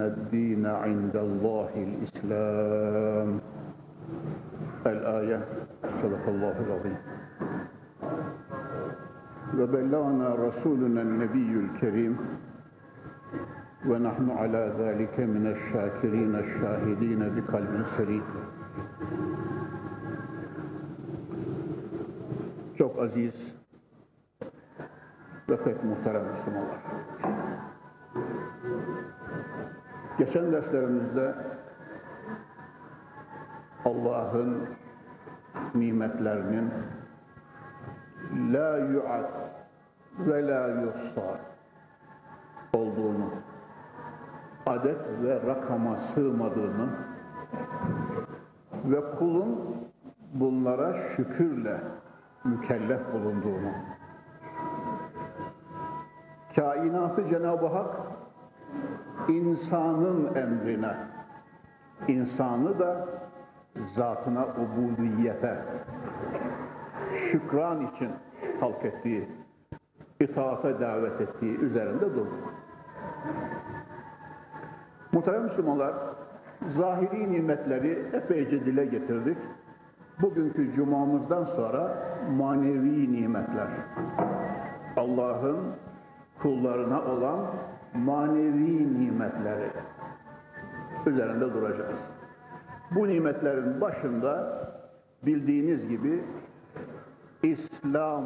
[0.00, 3.40] الدين عند الله الإسلام.
[4.86, 5.40] الآية.
[6.02, 6.98] صدق الله العظيم.
[9.58, 12.14] وبلغنا رسولنا النبي الكريم
[13.88, 18.24] ونحن على ذلك من الشاكرين الشاهدين بقلب سليم.
[22.78, 23.34] Çok aziz
[25.48, 26.89] ve pek muhterem Müslümanlar.
[30.20, 31.34] Geçen derslerimizde
[33.84, 34.68] Allah'ın
[35.74, 36.70] nimetlerinin
[38.52, 39.30] la yu'ad
[40.18, 41.40] ve la yuhsa
[42.72, 43.30] olduğunu,
[44.66, 46.88] adet ve rakama sığmadığını
[48.84, 49.76] ve kulun
[50.34, 51.80] bunlara şükürle
[52.44, 53.72] mükellef bulunduğunu,
[56.56, 57.96] kainatı Cenab-ı Hak
[59.30, 60.94] insanın emrine,
[62.08, 63.08] insanı da
[63.96, 65.64] zatına ubudiyete,
[67.30, 68.10] şükran için
[68.60, 69.28] halk ettiği,
[70.20, 72.34] itaate davet ettiği üzerinde durdu.
[75.12, 75.94] Muhterem Müslümanlar,
[76.76, 79.38] zahiri nimetleri epeyce dile getirdik.
[80.22, 81.96] Bugünkü cumamızdan sonra
[82.38, 83.68] manevi nimetler,
[84.96, 85.58] Allah'ın
[86.42, 87.46] kullarına olan
[87.94, 89.70] manevi nimetleri
[91.06, 92.00] üzerinde duracağız.
[92.90, 94.60] Bu nimetlerin başında
[95.22, 96.24] bildiğiniz gibi
[97.42, 98.24] İslam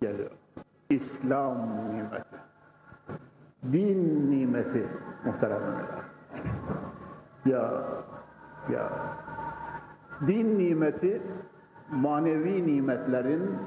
[0.00, 0.30] geliyor.
[0.90, 1.58] İslam
[1.90, 2.36] nimeti.
[3.72, 4.86] Din nimeti
[5.24, 5.84] muhteremler.
[7.46, 7.82] Ya,
[8.72, 8.90] ya.
[10.26, 11.22] Din nimeti
[11.90, 13.58] manevi nimetlerin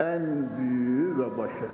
[0.00, 1.68] en büyüğü ve başı.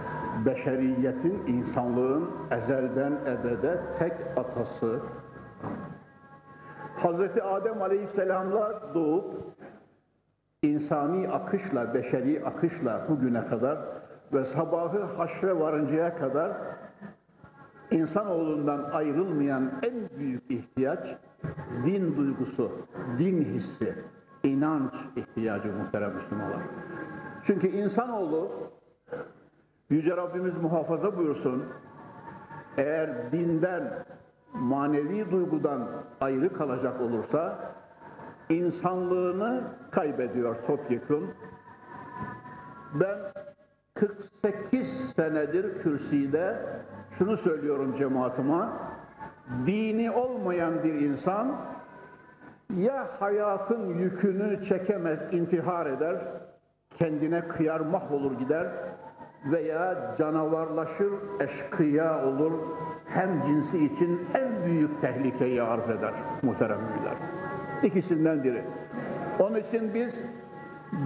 [0.47, 5.01] Beşeriyetin, insanlığın ezelden ebede tek atası.
[6.97, 9.25] Hazreti Adem Aleyhisselam'la doğup
[10.63, 13.79] insani akışla, beşeri akışla bugüne kadar
[14.33, 16.53] ve sabahı haşre varıncaya kadar
[17.91, 21.01] insanoğlundan ayrılmayan en büyük ihtiyaç
[21.85, 22.73] din duygusu,
[23.19, 23.95] din hissi,
[24.43, 26.61] inanç ihtiyacı muhterem Müslümanlar.
[27.47, 28.51] Çünkü insanoğlu
[29.91, 31.65] Yüce Rabbimiz muhafaza buyursun
[32.77, 34.05] eğer dinden,
[34.55, 35.89] manevi duygudan
[36.21, 37.59] ayrı kalacak olursa
[38.49, 41.31] insanlığını kaybediyor topyekun.
[42.95, 43.19] Ben
[43.95, 46.57] 48 senedir kürsüde
[47.19, 48.65] şunu söylüyorum cemaatime,
[49.67, 51.57] dini olmayan bir insan
[52.77, 56.17] ya hayatın yükünü çekemez, intihar eder,
[56.99, 58.67] kendine kıyar mahvolur gider
[59.53, 62.53] veya canavarlaşır, eşkıya olur,
[63.09, 66.13] hem cinsi için en büyük tehlikeyi arz eder
[66.43, 67.15] muhterem müminler.
[67.83, 68.63] İkisinden biri.
[69.39, 70.15] Onun için biz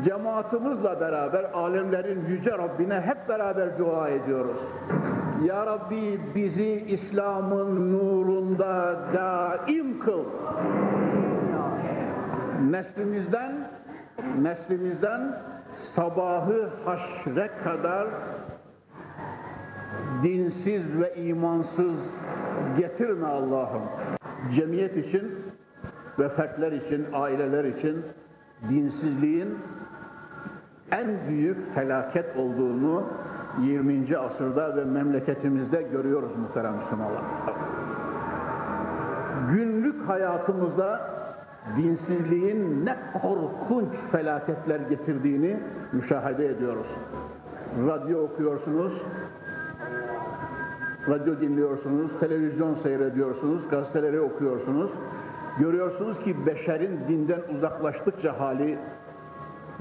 [0.05, 4.57] cemaatimizle beraber alemlerin yüce Rabbine hep beraber dua ediyoruz.
[5.45, 10.25] Ya Rabbi bizi İslam'ın nurunda daim kıl.
[12.71, 13.53] Neslimizden
[14.43, 15.37] neslimizden
[15.97, 18.09] sabahı haşre kadar
[20.23, 21.95] dinsiz ve imansız
[22.79, 23.83] getirme Allah'ım.
[24.55, 25.35] Cemiyet için
[26.19, 28.05] ve fertler için, aileler için
[28.69, 29.59] dinsizliğin
[30.93, 33.05] en büyük felaket olduğunu
[33.63, 34.19] 20.
[34.19, 37.23] asırda ve memleketimizde görüyoruz muhterem Müslümanlar.
[39.53, 41.20] Günlük hayatımızda
[41.77, 45.57] dinsizliğin ne korkunç felaketler getirdiğini
[45.93, 46.87] müşahede ediyoruz.
[47.89, 48.93] Radyo okuyorsunuz,
[51.09, 54.91] radyo dinliyorsunuz, televizyon seyrediyorsunuz, gazeteleri okuyorsunuz.
[55.59, 58.79] Görüyorsunuz ki beşerin dinden uzaklaştıkça hali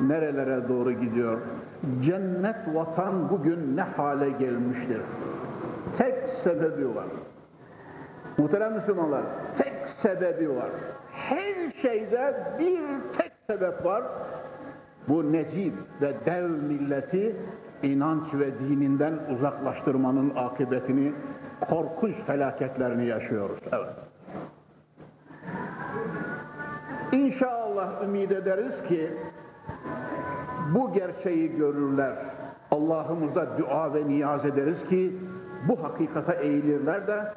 [0.02, 1.38] nerelere doğru gidiyor.
[2.02, 5.02] Cennet vatan bugün ne hale gelmiştir.
[5.98, 7.06] Tek sebebi var.
[8.38, 9.22] Muhterem Müslümanlar,
[9.58, 10.70] tek sebebi var.
[11.30, 12.80] Her şeyde bir
[13.18, 14.04] tek sebep var.
[15.08, 17.36] Bu necip ve dev milleti
[17.84, 21.14] inanç ve dininden uzaklaştırmanın akıbetini
[21.70, 23.60] korkunç felaketlerini yaşıyoruz.
[23.72, 23.96] Evet.
[27.12, 29.12] İnşallah ümit ederiz ki
[30.74, 32.16] bu gerçeği görürler.
[32.72, 35.16] Allah'ımıza dua ve niyaz ederiz ki
[35.68, 37.34] bu hakikate eğilirler de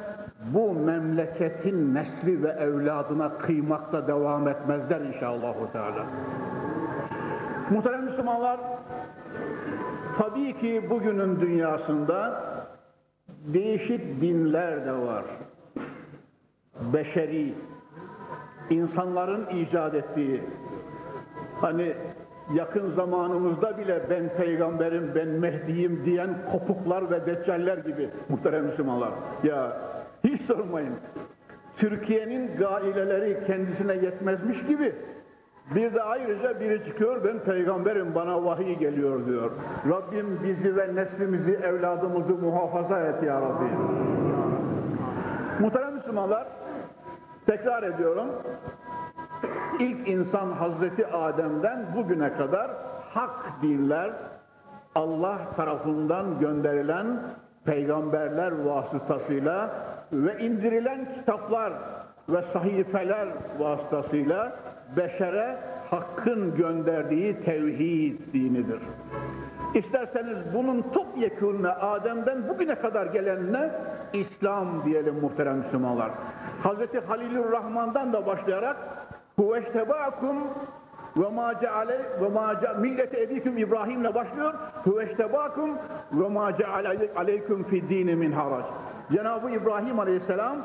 [0.47, 5.55] bu memleketin nesli ve evladına kıymakta devam etmezler inşallah.
[5.73, 6.07] Teala.
[7.71, 8.61] Muhterem Müslümanlar,
[10.19, 12.43] tabii ki bugünün dünyasında
[13.29, 15.25] değişik dinler de var.
[16.93, 17.55] Beşeri,
[18.71, 20.43] insanların icat ettiği,
[21.61, 21.95] hani
[22.55, 29.11] yakın zamanımızda bile ben peygamberim, ben Mehdi'yim diyen kopuklar ve deccaller gibi muhterem Müslümanlar.
[29.45, 29.73] Ya
[30.25, 30.95] hiç sormayın.
[31.77, 34.95] Türkiye'nin gaileleri kendisine yetmezmiş gibi
[35.75, 39.51] bir de ayrıca biri çıkıyor ben peygamberim bana vahiy geliyor diyor.
[39.89, 43.65] Rabbim bizi ve neslimizi evladımızı muhafaza et ya Rabbi.
[45.61, 46.47] Muhterem Müslümanlar
[47.47, 48.27] tekrar ediyorum
[49.79, 52.71] ilk insan Hazreti Adem'den bugüne kadar
[53.11, 54.11] hak dinler
[54.95, 57.07] Allah tarafından gönderilen
[57.65, 59.71] peygamberler vasıtasıyla
[60.13, 61.73] ve indirilen kitaplar
[62.29, 63.29] ve sahifeler
[63.59, 64.57] vasıtasıyla
[64.97, 65.59] beşere
[65.91, 68.81] hakkın gönderdiği tevhid dinidir.
[69.75, 73.71] İsterseniz bunun topyekununa Adem'den bugüne kadar gelenine
[74.13, 76.11] İslam diyelim muhterem Müslümanlar.
[76.63, 78.77] Hazreti Halilur Rahman'dan da başlayarak
[79.37, 80.37] Huveştebâkum
[81.17, 84.55] ve ma ceale ve ma millete ebikum İbrahim'le başlıyor.
[84.85, 85.71] Huveştebâkum
[86.13, 88.65] ve ma ceale aleyküm fi dini min harac.
[89.13, 90.57] Cenab-ı İbrahim Aleyhisselam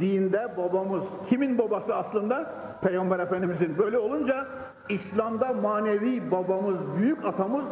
[0.00, 1.02] dinde babamız.
[1.28, 2.52] Kimin babası aslında?
[2.82, 3.78] Peygamber Efendimizin.
[3.78, 4.46] Böyle olunca
[4.88, 7.64] İslam'da manevi babamız, büyük atamız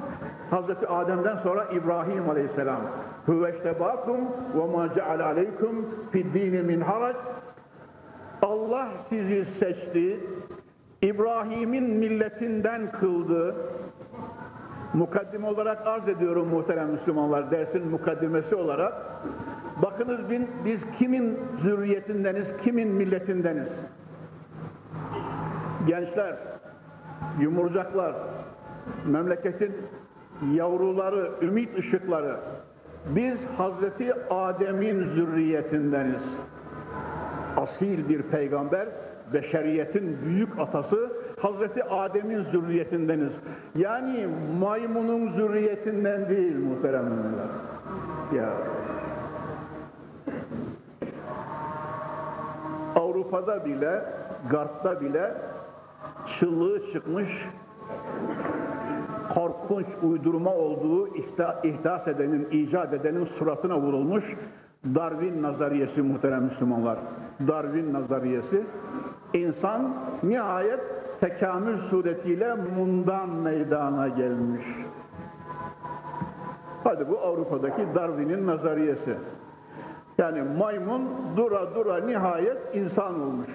[0.50, 2.80] Hazreti Adem'den sonra İbrahim Aleyhisselam.
[3.26, 4.18] Huveştebâkum
[4.54, 7.16] ve ma ceale aleyküm fi dini min harac.
[8.42, 10.20] Allah sizi seçti,
[11.02, 13.56] İbrahim'in milletinden kıldı.
[14.94, 18.92] Mukaddime olarak arz ediyorum muhterem Müslümanlar, dersin mukaddimesi olarak.
[19.82, 20.20] Bakınız
[20.64, 23.68] biz kimin zürriyetindeniz, kimin milletindeniz?
[25.86, 26.36] Gençler,
[27.40, 28.14] yumurcaklar,
[29.06, 29.76] memleketin
[30.54, 32.36] yavruları, ümit ışıkları.
[33.06, 36.22] Biz Hazreti Adem'in zürriyetindeniz
[37.56, 38.88] asil bir peygamber,
[39.34, 43.32] beşeriyetin büyük atası Hazreti Adem'in zürriyetindeniz.
[43.76, 44.28] Yani
[44.60, 47.48] maymunun zürriyetinden değil muhteremler.
[48.36, 48.48] Ya.
[53.28, 54.04] Avrupa'da bile,
[54.50, 55.34] Garp'ta bile
[56.38, 57.28] çıllığı çıkmış
[59.34, 61.08] korkunç uydurma olduğu
[61.64, 64.24] ihdas edenin, icat edenin suratına vurulmuş
[64.94, 66.98] Darwin nazariyesi muhterem Müslümanlar.
[67.48, 68.64] Darwin nazariyesi
[69.34, 70.80] insan nihayet
[71.20, 74.64] tekamül suretiyle mundan meydana gelmiş.
[76.84, 79.14] Hadi bu Avrupa'daki Darwin'in nazariyesi.
[80.18, 83.48] Yani maymun dura dura nihayet insan olmuş.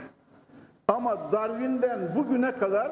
[0.87, 2.91] Ama Darwin'den bugüne kadar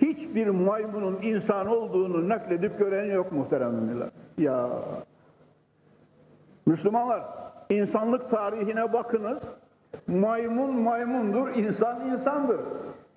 [0.00, 4.08] hiçbir maymunun insan olduğunu nakledip gören yok muhteremler.
[4.38, 4.68] Ya
[6.66, 7.22] Müslümanlar
[7.70, 9.38] insanlık tarihine bakınız.
[10.06, 12.60] Maymun maymundur, insan insandır.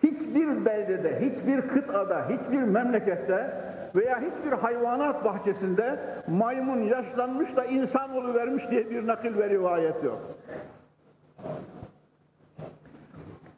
[0.03, 3.53] Hiçbir beldede, hiçbir kıtada, hiçbir memlekette
[3.95, 10.21] veya hiçbir hayvanat bahçesinde maymun yaşlanmış da insan vermiş diye bir nakil ve rivayet yok.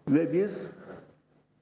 [0.10, 0.52] Ve biz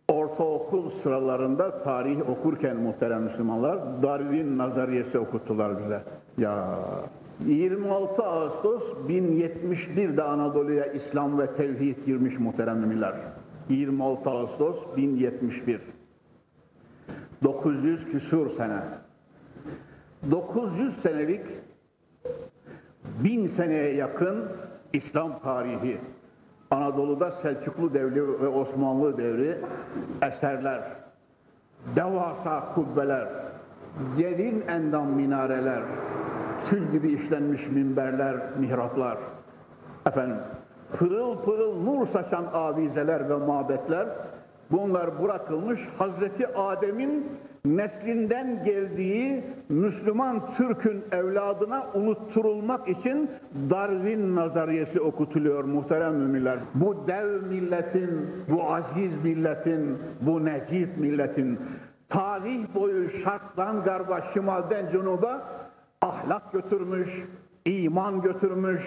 [0.07, 6.03] ortaokul sıralarında tarih okurken muhterem Müslümanlar Darwin nazariyesi okuttular bize.
[6.37, 6.79] Ya
[7.45, 13.13] 26 Ağustos 1071'de Anadolu'ya İslam ve tevhid girmiş muhterem müminler.
[13.69, 15.81] 26 Ağustos 1071.
[17.43, 18.79] 900 küsur sene.
[20.31, 21.45] 900 senelik
[23.23, 24.45] bin seneye yakın
[24.93, 25.97] İslam tarihi.
[26.71, 29.57] Anadolu'da Selçuklu devri ve Osmanlı devri
[30.21, 30.81] eserler,
[31.95, 33.27] devasa kubbeler,
[34.17, 35.81] derin endam minareler,
[36.69, 39.17] tül gibi işlenmiş minberler, mihraplar,
[40.07, 40.37] efendim,
[40.97, 44.07] pırıl pırıl nur saçan avizeler ve mabetler,
[44.71, 47.27] bunlar bırakılmış Hazreti Adem'in
[47.65, 53.29] neslinden geldiği Müslüman Türk'ün evladına unutturulmak için
[53.69, 56.59] Darwin nazariyesi okutuluyor muhterem müminler.
[56.75, 61.59] Bu dev milletin, bu aziz milletin, bu necip milletin
[62.09, 65.47] tarih boyu şarttan garba, şimalden cunuba
[66.01, 67.09] ahlak götürmüş,
[67.65, 68.81] iman götürmüş,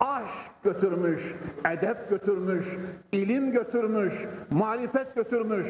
[0.00, 1.20] aşk götürmüş,
[1.64, 2.64] edep götürmüş,
[3.12, 4.12] ilim götürmüş,
[4.50, 5.66] marifet götürmüş.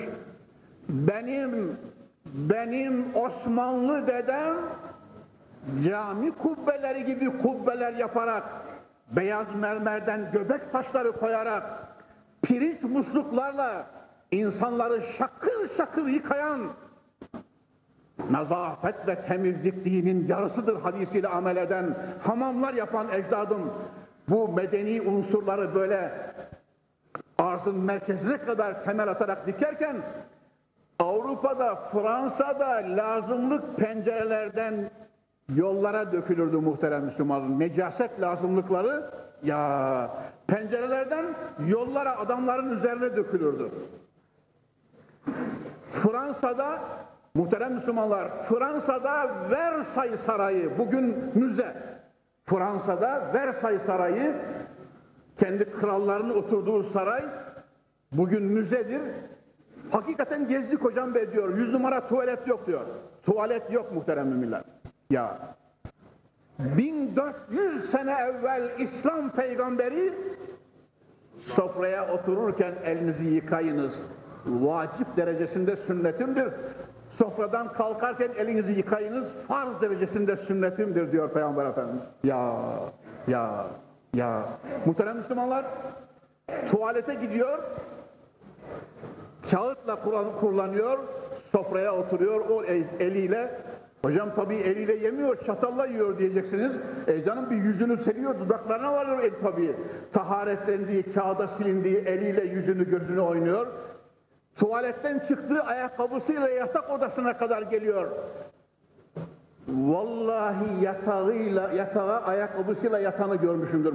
[0.89, 1.77] Benim
[2.27, 4.55] benim Osmanlı dedem
[5.85, 8.45] cami kubbeleri gibi kubbeler yaparak
[9.17, 11.63] beyaz mermerden göbek taşları koyarak
[12.43, 13.87] pirinç musluklarla
[14.31, 16.61] insanları şakır şakır yıkayan
[18.31, 23.73] nazafet ve temizlik dinin yarısıdır hadisiyle amel eden hamamlar yapan ecdadım
[24.29, 26.13] bu medeni unsurları böyle
[27.39, 29.97] arzın merkezine kadar temel atarak dikerken
[30.99, 34.91] Avrupa'da, Fransa'da lazımlık pencerelerden
[35.55, 37.61] yollara dökülürdü muhterem Müslümanın.
[37.61, 39.11] Necaset lazımlıkları
[39.43, 40.11] ya
[40.47, 41.25] pencerelerden
[41.67, 43.71] yollara adamların üzerine dökülürdü.
[45.93, 46.79] Fransa'da
[47.35, 51.77] muhterem Müslümanlar Fransa'da Versailles Sarayı bugün müze.
[52.45, 54.35] Fransa'da Versailles Sarayı
[55.39, 57.25] kendi krallarının oturduğu saray
[58.13, 59.03] bugün müzedir.
[59.91, 61.59] Hakikaten gezdik hocam be diyor.
[61.59, 62.87] Yüz numara tuvalet yok diyor.
[63.23, 64.63] Tuvalet yok muhterem müminler.
[65.11, 65.39] Ya
[66.59, 70.15] 1400 sene evvel İslam peygamberi
[71.39, 73.95] sofraya otururken elinizi yıkayınız.
[74.47, 76.53] Vacip derecesinde sünnetimdir.
[77.19, 79.29] Sofradan kalkarken elinizi yıkayınız.
[79.49, 82.03] Farz derecesinde sünnetimdir diyor Peygamber Efendimiz.
[82.25, 82.55] Ya,
[83.29, 83.67] ya,
[84.15, 84.43] ya.
[84.87, 85.65] Muhterem Müslümanlar
[86.71, 87.59] tuvalete gidiyor.
[89.51, 89.97] Kağıtla
[90.41, 90.99] kullanıyor.
[91.53, 92.65] Sofraya oturuyor o
[93.01, 93.61] eliyle
[94.05, 96.73] Hocam tabii eliyle yemiyor, çatalla yiyor diyeceksiniz.
[97.07, 99.75] E canım bir yüzünü seriyor, dudaklarına varıyor el tabii.
[100.13, 103.67] Taharetlendiği, kağıda silindiği eliyle yüzünü gözünü oynuyor.
[104.57, 108.09] Tuvaletten çıktığı ayakkabısıyla yatak odasına kadar geliyor.
[109.69, 113.95] Vallahi yatağıyla, yatağa ayakkabısıyla yatanı görmüşümdür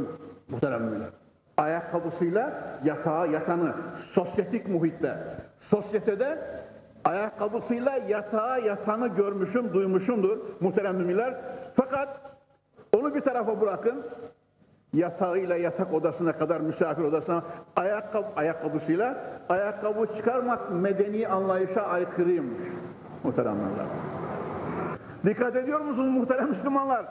[0.50, 1.10] muhterem müminler.
[1.58, 3.74] Ayakkabısıyla yatağa yatanı,
[4.12, 5.18] sosyetik muhitte.
[5.62, 6.38] Sosyetede
[7.06, 11.36] ayakkabısıyla yatağa yatanı görmüşüm, duymuşumdur muhterem müminler.
[11.76, 12.22] Fakat
[12.98, 14.06] onu bir tarafa bırakın.
[14.94, 17.44] Yatağıyla yatak odasına kadar misafir odasına
[17.76, 19.18] ayakkabı, ayakkabısıyla
[19.50, 22.68] ayakkabı çıkarmak medeni anlayışa aykırıymış
[23.24, 23.86] muhteremler.
[25.26, 27.06] Dikkat ediyor musunuz muhterem Müslümanlar?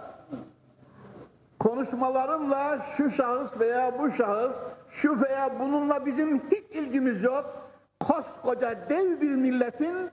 [1.61, 4.52] Konuşmalarımla şu şahıs veya bu şahıs,
[4.90, 7.68] şu veya bununla bizim hiç ilgimiz yok
[8.00, 10.11] koskoca dev bir milletin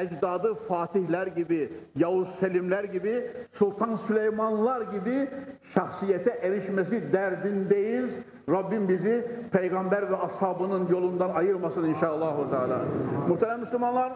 [0.00, 5.28] ecdadı Fatihler gibi, Yavuz Selimler gibi, Sultan Süleymanlar gibi
[5.74, 8.10] şahsiyete erişmesi derdindeyiz.
[8.48, 12.34] Rabbim bizi peygamber ve ashabının yolundan ayırmasın inşallah.
[13.28, 14.12] Muhterem Müslümanlar,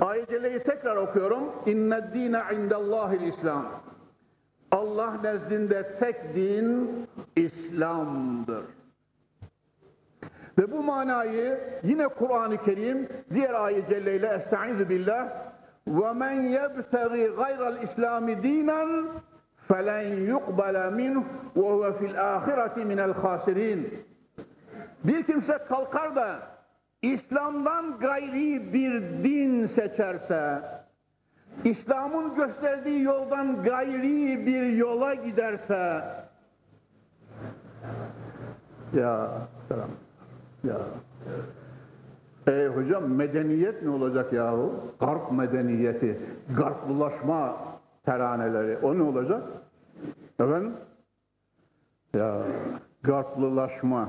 [0.00, 1.42] ayet tekrar okuyorum.
[1.66, 3.66] İnned dine indellahil İslam.
[4.72, 6.90] Allah nezdinde tek din
[7.36, 8.64] İslam'dır.
[10.58, 15.28] Ve bu manayı yine Kur'an-ı Kerim diğer ayet celleyle estaizu billah
[16.32, 19.06] yebtegi gayral islami dinen
[19.68, 21.24] felen yuqbala minhu
[21.56, 24.04] ve huve fil ahireti minel khasirin
[25.04, 26.38] bir kimse kalkar da
[27.02, 30.62] İslam'dan gayri bir din seçerse
[31.64, 36.02] İslam'ın gösterdiği yoldan gayri bir yola giderse
[38.94, 39.30] ya
[39.68, 40.07] selam
[40.68, 40.78] ya.
[42.48, 44.74] E hocam medeniyet ne olacak yahu?
[45.00, 46.20] Garp medeniyeti,
[46.56, 47.56] garplılaşma
[48.04, 48.78] teraneleri.
[48.82, 49.42] O ne olacak?
[50.40, 50.72] Efendim?
[52.14, 52.42] Ya
[53.02, 54.08] garplılaşma.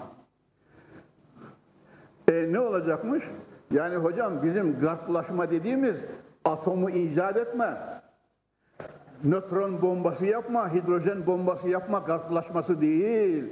[2.27, 3.23] E ne olacakmış?
[3.71, 5.97] Yani hocam bizim garplaşma dediğimiz
[6.45, 7.77] atomu icat etme,
[9.23, 13.45] nötron bombası yapma, hidrojen bombası yapma garplaşması değil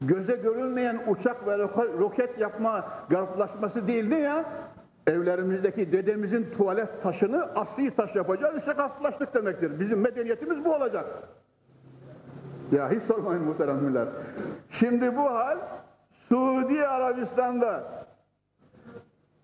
[0.00, 1.58] göze görünmeyen uçak ve
[1.98, 4.44] roket yapma garplaşması değil ne ya?
[5.06, 8.58] Evlerimizdeki dedemizin tuvalet taşını asli taş yapacağız.
[8.58, 9.80] İşte garplaştık demektir.
[9.80, 11.06] Bizim medeniyetimiz bu olacak.
[12.72, 14.08] Ya hiç sormayın muhteremler.
[14.70, 15.58] Şimdi bu hal
[16.28, 17.84] Suudi Arabistan'da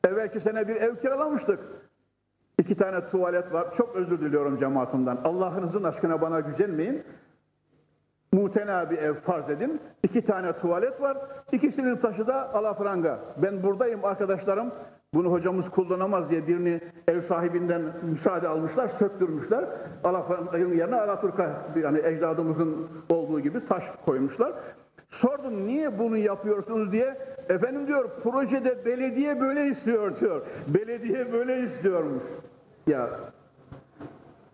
[0.04, 1.58] evvelki sene bir ev kiralamıştık.
[2.58, 3.76] İki tane tuvalet var.
[3.76, 5.18] Çok özür diliyorum cemaatimden.
[5.24, 7.02] Allah'ınızın aşkına bana gücenmeyin.
[8.34, 9.80] Mutena bir ev farz edin.
[10.02, 11.16] İki tane tuvalet var.
[11.52, 13.18] İkisinin taşı da alafranga.
[13.42, 14.70] Ben buradayım arkadaşlarım.
[15.14, 19.64] Bunu hocamız kullanamaz diye birini ev sahibinden müsaade almışlar, söktürmüşler.
[20.04, 21.50] Alafranganın yerine Alaturka
[21.82, 24.52] yani ecdadımızın olduğu gibi taş koymuşlar.
[25.08, 27.18] Sordum niye bunu yapıyorsunuz diye.
[27.48, 30.42] Efendim diyor projede belediye böyle istiyor diyor.
[30.68, 32.22] Belediye böyle istiyormuş.
[32.86, 33.08] Ya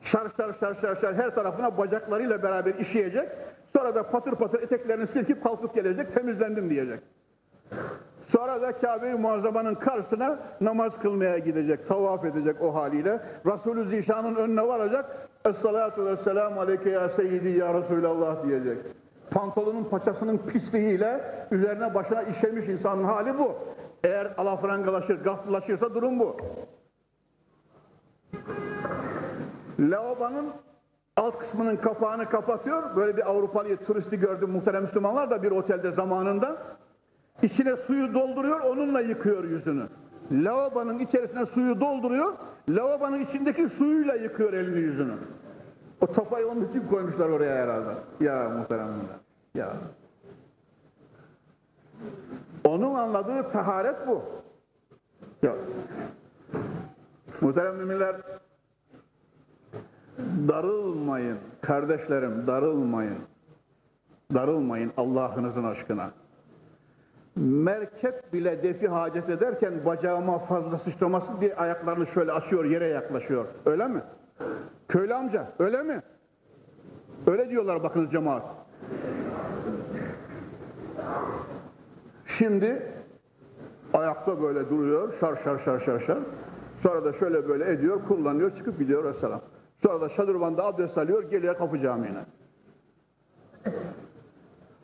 [0.02, 3.28] Şar şar şar şar şar her tarafına bacaklarıyla beraber işeyecek.
[3.76, 7.00] Sonra da patır patır eteklerini silkip kalkıp gelecek, temizlendim diyecek.
[8.32, 13.20] Sonra da Kabe-i Muazzama'nın karşısına namaz kılmaya gidecek, tavaf edecek o haliyle.
[13.46, 15.28] Resulü Zişan'ın önüne varacak.
[15.48, 18.78] Esselatu vesselamu aleyke ya seyyidi ya Resulallah diyecek.
[19.30, 23.54] Pantolonun paçasının pisliğiyle üzerine başına işemiş insanın hali bu.
[24.04, 26.36] Eğer alafrangalaşır, gaflaşırsa durum bu.
[29.80, 30.52] Lavabonun
[31.20, 32.96] alt kısmının kapağını kapatıyor.
[32.96, 36.56] Böyle bir Avrupalı turisti gördüm muhterem Müslümanlar da bir otelde zamanında.
[37.42, 39.86] İçine suyu dolduruyor, onunla yıkıyor yüzünü.
[40.32, 42.32] Lavabonun içerisine suyu dolduruyor,
[42.68, 45.14] lavabonun içindeki suyuyla yıkıyor elini yüzünü.
[46.00, 47.90] O tapayı onun için koymuşlar oraya herhalde.
[48.20, 48.94] Ya muhteremler.
[49.54, 49.72] Ya.
[52.64, 54.22] Onun anladığı taharet bu.
[55.42, 55.52] Ya.
[57.40, 58.16] Muhterem müminler,
[60.48, 63.18] darılmayın kardeşlerim, darılmayın.
[64.34, 66.10] Darılmayın Allah'ınızın aşkına.
[67.36, 73.44] Merkep bile defi hacet ederken bacağıma fazla sıçraması diye ayaklarını şöyle açıyor, yere yaklaşıyor.
[73.66, 74.02] Öyle mi?
[74.88, 76.02] Köylü amca, öyle mi?
[77.26, 78.42] Öyle diyorlar bakınız cemaat.
[82.38, 82.82] Şimdi
[83.94, 86.18] ayakta böyle duruyor, şar şar şar şar şar.
[86.82, 89.40] Sonra da şöyle böyle ediyor, kullanıyor, çıkıp gidiyor Vesselam.
[89.82, 92.20] Sonra da şadırvanda abdest alıyor, geliyor kapı camiine.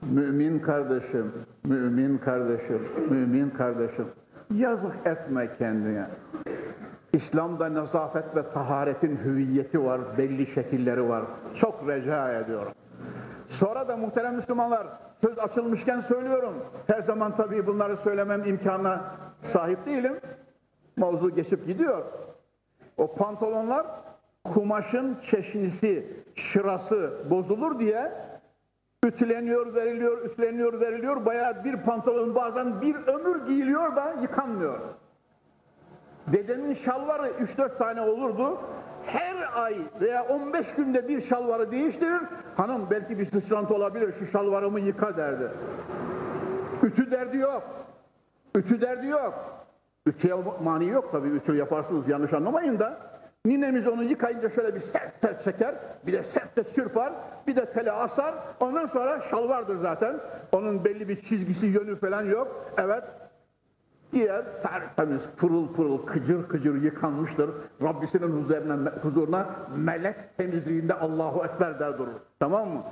[0.03, 1.33] Mümin kardeşim,
[1.65, 4.07] mümin kardeşim, mümin kardeşim.
[4.55, 6.07] Yazık etme kendine.
[7.13, 11.25] İslam'da nezafet ve taharetin hüviyeti var, belli şekilleri var.
[11.61, 12.73] Çok rica ediyorum.
[13.49, 14.87] Sonra da muhterem Müslümanlar,
[15.21, 16.55] söz açılmışken söylüyorum.
[16.87, 19.05] Her zaman tabii bunları söylemem imkanına
[19.53, 20.21] sahip değilim.
[20.97, 22.05] Mavzu geçip gidiyor.
[22.97, 23.87] O pantolonlar
[24.55, 28.13] kumaşın çeşnisi, şırası bozulur diye
[29.05, 31.27] ütüleniyor, veriliyor, üstleniyor, veriliyor.
[31.27, 34.79] Bayağı bir pantolon bazen bir ömür giyiliyor da yıkanmıyor.
[36.33, 38.59] Dedemin şalvarı 3-4 tane olurdu.
[39.07, 42.21] Her ay veya 15 günde bir şalvarı değiştirir.
[42.57, 45.49] Hanım belki bir sıçrantı olabilir şu şalvarımı yıka derdi.
[46.83, 47.63] Ütü derdi yok.
[48.57, 49.35] Ütü derdi yok.
[50.07, 53.16] Ütüye mani yok tabii ütü yaparsınız yanlış anlamayın da.
[53.47, 55.75] Ninemiz onu yıkayınca şöyle bir sert sert çeker,
[56.07, 57.13] bir de sert de çırpar,
[57.47, 58.35] bir de tele asar.
[58.61, 60.21] Ondan sonra şalvardır zaten.
[60.53, 62.73] Onun belli bir çizgisi, yönü falan yok.
[62.79, 63.05] Evet,
[64.13, 67.51] Diğer tertemiz, pırıl pırıl, kıcır kıcır yıkanmıştır.
[67.83, 72.13] Rabbisinin huzuruna, huzuruna melek temizliğinde Allahu Ekber der durur.
[72.41, 72.83] Tamam mı?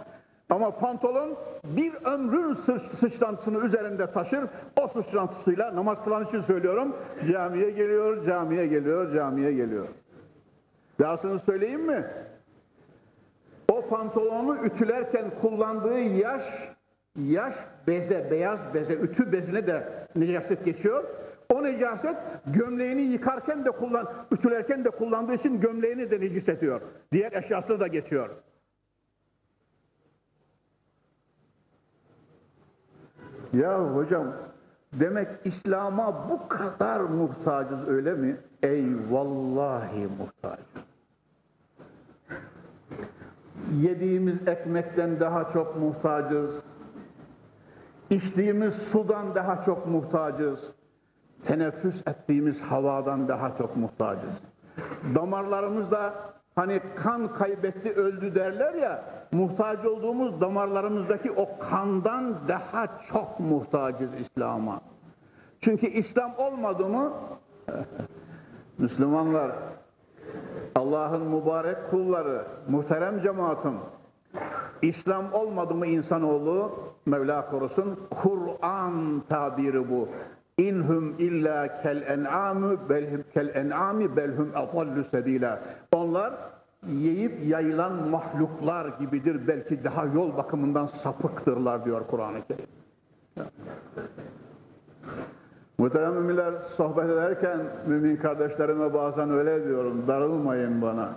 [0.51, 2.57] Ama pantolon bir ömrün
[3.01, 4.45] sıçrantısını üzerinde taşır.
[4.83, 6.97] O sıçrantısıyla namaz kılan için söylüyorum.
[7.33, 9.87] Camiye geliyor, camiye geliyor, camiye geliyor.
[11.01, 12.05] Dahasını söyleyeyim mi?
[13.73, 16.43] O pantolonu ütülerken kullandığı yaş
[17.17, 17.55] yaş
[17.87, 21.05] beze, beyaz beze, ütü bezine de necaset geçiyor.
[21.53, 26.81] O necaset gömleğini yıkarken de kullan, ütülerken de kullandığı için gömleğini de necis ediyor.
[27.13, 28.31] Diğer eşyasını da geçiyor.
[33.53, 34.33] Ya hocam
[34.93, 38.37] demek İslam'a bu kadar muhtacız öyle mi?
[38.63, 40.74] Ey vallahi muhtacız.
[43.81, 46.55] Yediğimiz ekmekten daha çok muhtacız
[48.11, 50.61] İçtiğimiz sudan daha çok muhtacız.
[51.45, 54.41] Teneffüs ettiğimiz havadan daha çok muhtacız.
[55.15, 56.15] Damarlarımızda
[56.55, 64.81] hani kan kaybetti öldü derler ya muhtaç olduğumuz damarlarımızdaki o kandan daha çok muhtacız İslam'a.
[65.61, 67.13] Çünkü İslam olmadı mı
[68.79, 69.51] Müslümanlar
[70.75, 73.75] Allah'ın mübarek kulları, muhterem cemaatim
[74.83, 76.73] İslam olmadı mı insanoğlu
[77.07, 80.09] Mevla korusun Kur'an tabiri bu.
[80.59, 85.61] İnhum illa kel en'amü belhum kel en'ami belhum adallu sebila.
[85.95, 86.35] Onlar
[86.87, 89.49] yiyip yayılan mahluklar gibidir.
[89.49, 92.67] Belki daha yol bakımından sapıktırlar diyor Kur'an-ı Kerim.
[95.79, 100.05] Muhterem müminler sohbet ederken mümin kardeşlerime bazen öyle diyorum.
[100.09, 101.11] Darılmayın bana.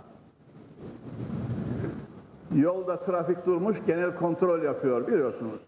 [2.55, 5.59] Yolda trafik durmuş genel kontrol yapıyor biliyorsunuz.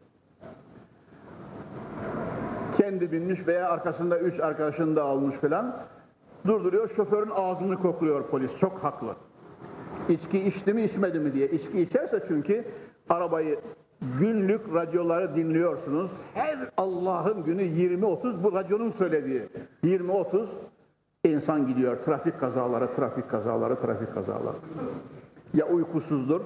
[2.77, 5.75] Kendi binmiş veya arkasında üç arkadaşını da almış falan.
[6.47, 8.51] Durduruyor şoförün ağzını kokluyor polis.
[8.59, 9.15] Çok haklı.
[10.09, 11.47] İçki içti mi içmedi mi diye.
[11.47, 12.65] İçki içerse çünkü
[13.09, 13.59] arabayı
[14.01, 16.11] günlük radyoları dinliyorsunuz.
[16.33, 19.43] Her Allah'ın günü 20-30 bu radyonun söylediği.
[19.83, 20.45] 20-30
[21.23, 21.97] insan gidiyor.
[22.05, 24.55] Trafik kazaları, trafik kazaları, trafik kazaları.
[25.53, 26.41] Ya uykusuzdur,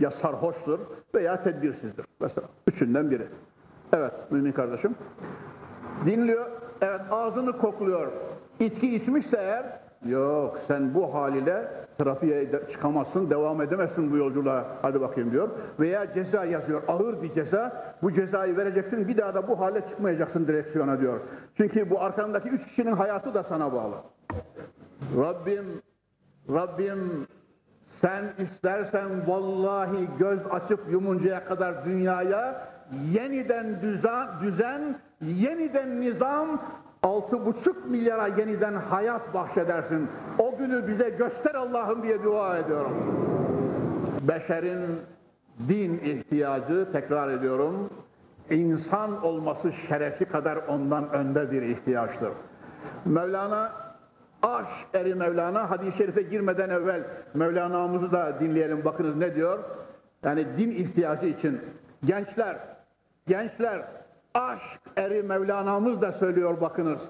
[0.00, 0.78] ya sarhoştur
[1.14, 2.06] veya tedbirsizdir.
[2.20, 3.26] Mesela üçünden biri.
[3.92, 4.94] Evet mümin kardeşim.
[6.06, 6.46] Dinliyor,
[6.80, 8.12] evet ağzını kokluyor.
[8.60, 15.30] İçki içmişse eğer, yok sen bu haliyle trafiğe çıkamazsın, devam edemezsin bu yolculuğa, hadi bakayım
[15.30, 15.48] diyor.
[15.80, 20.46] Veya ceza yazıyor, ağır bir ceza, bu cezayı vereceksin, bir daha da bu hale çıkmayacaksın
[20.46, 21.20] direksiyona diyor.
[21.56, 23.94] Çünkü bu arkandaki üç kişinin hayatı da sana bağlı.
[25.16, 25.64] Rabbim,
[26.52, 27.26] Rabbim
[28.00, 32.68] sen istersen vallahi göz açıp yumuncaya kadar dünyaya
[33.10, 36.62] yeniden düzen, düzen yeniden nizam,
[37.02, 40.08] altı buçuk milyara yeniden hayat bahşedersin.
[40.38, 42.92] O günü bize göster Allah'ım diye dua ediyorum.
[44.22, 44.80] Beşerin
[45.68, 47.90] din ihtiyacı, tekrar ediyorum,
[48.50, 52.30] insan olması şerefi kadar ondan önde bir ihtiyaçtır.
[53.04, 53.72] Mevlana
[54.42, 57.02] Aş eri Mevlana hadis-i şerife girmeden evvel
[57.34, 59.58] Mevlana'mızı da dinleyelim bakınız ne diyor?
[60.24, 61.60] Yani din ihtiyacı için
[62.04, 62.56] gençler,
[63.26, 63.82] gençler
[64.38, 67.00] aşk eri Mevlana'mız da söylüyor bakınız.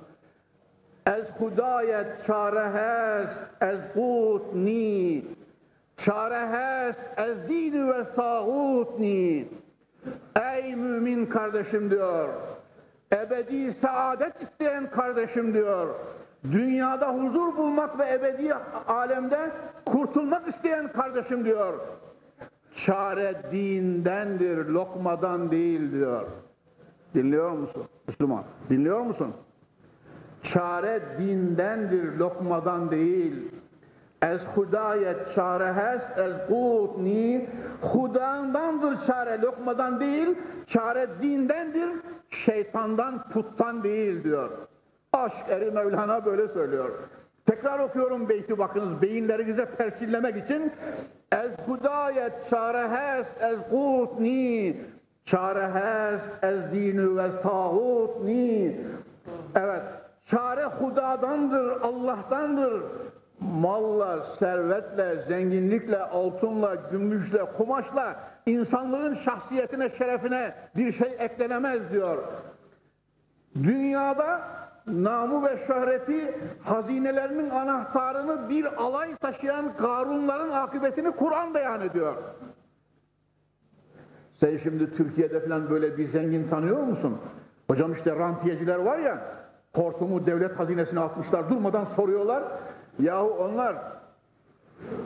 [1.07, 3.81] Ez hudayet çarehes ez
[4.55, 5.25] ni
[5.97, 8.05] çarehes ez dini ve
[8.99, 9.49] ni
[10.37, 12.29] Ey mümin kardeşim diyor.
[13.12, 15.88] Ebedi saadet isteyen kardeşim diyor
[16.45, 18.55] dünyada huzur bulmak ve ebedi
[18.88, 19.51] alemde
[19.87, 21.75] kurtulmak isteyen kardeşim diyor.
[22.87, 26.27] Çare dindendir, lokmadan değil diyor.
[27.14, 28.44] Dinliyor musun Müslüman?
[28.71, 29.35] Dinliyor musun?
[30.42, 33.35] Çare dindendir, lokmadan değil.
[34.23, 37.49] Ez hudayet çarehes ez kutni
[37.83, 40.38] Hudandandır çare, lokmadan değil.
[40.66, 41.90] Çare dindendir,
[42.31, 44.51] şeytandan, puttan değil diyor.
[45.12, 46.90] Aşk eri Mevlana böyle söylüyor.
[47.47, 50.73] Tekrar okuyorum beyti bakınız beyinlerinize perçinlemek için.
[51.33, 54.77] Ez hudayet çarehes ez kutni
[55.31, 57.31] çarehes ez dinu ve
[58.25, 58.77] ni.
[59.55, 59.83] Evet,
[60.27, 62.83] çare hudadandır, Allah'tandır.
[63.41, 72.19] Malla, servetle, zenginlikle, altınla, gümüşle, kumaşla insanlığın şahsiyetine, şerefine bir şey eklenemez diyor.
[73.55, 74.41] Dünyada
[74.87, 82.14] namı ve şöhreti hazinelerinin anahtarını bir alay taşıyan Karunların akıbetini Kur'an beyan ediyor.
[84.40, 87.18] Sen şimdi Türkiye'de falan böyle bir zengin tanıyor musun?
[87.70, 89.22] Hocam işte rantiyeciler var ya,
[89.74, 92.42] hortumu devlet hazinesine atmışlar, durmadan soruyorlar.
[93.03, 93.77] Yahu onlar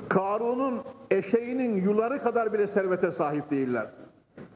[0.09, 3.87] Karun'un eşeğinin yuları kadar bile servete sahip değiller.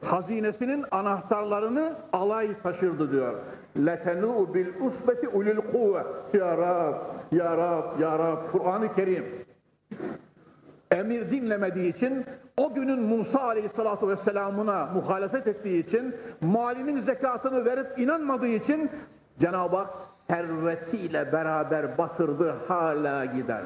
[0.03, 3.33] Hazinesinin anahtarlarını alay taşırdı diyor.
[3.85, 6.03] Letenu bil usbeti ulul kuvve.
[6.33, 6.95] Ya Rab,
[7.31, 8.51] Ya Rab, Ya Rab.
[8.51, 9.25] Kur'an-ı Kerim
[10.91, 12.25] Emir dinlemediği için,
[12.57, 18.91] o günün Musa Aleyhisselatü Vesselam'ına muhalefet ettiği için, malinin zekatını verip inanmadığı için,
[19.39, 19.97] Cenab-ı Hak
[20.27, 23.63] servetiyle beraber batırdı, hala gider.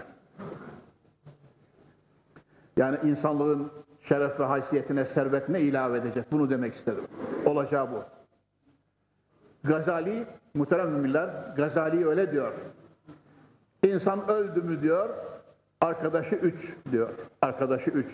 [2.78, 6.26] Yani insanlığın şeref ve haysiyetine servet ne ilave edecek?
[6.32, 7.04] Bunu demek istedim.
[7.46, 8.04] Olacağı bu.
[9.64, 12.54] Gazali, muhterem müminler, Gazali öyle diyor.
[13.84, 15.10] İnsan öldü mü diyor,
[15.82, 16.56] arkadaşı üç
[16.92, 17.10] diyor.
[17.42, 18.08] Arkadaşı üç.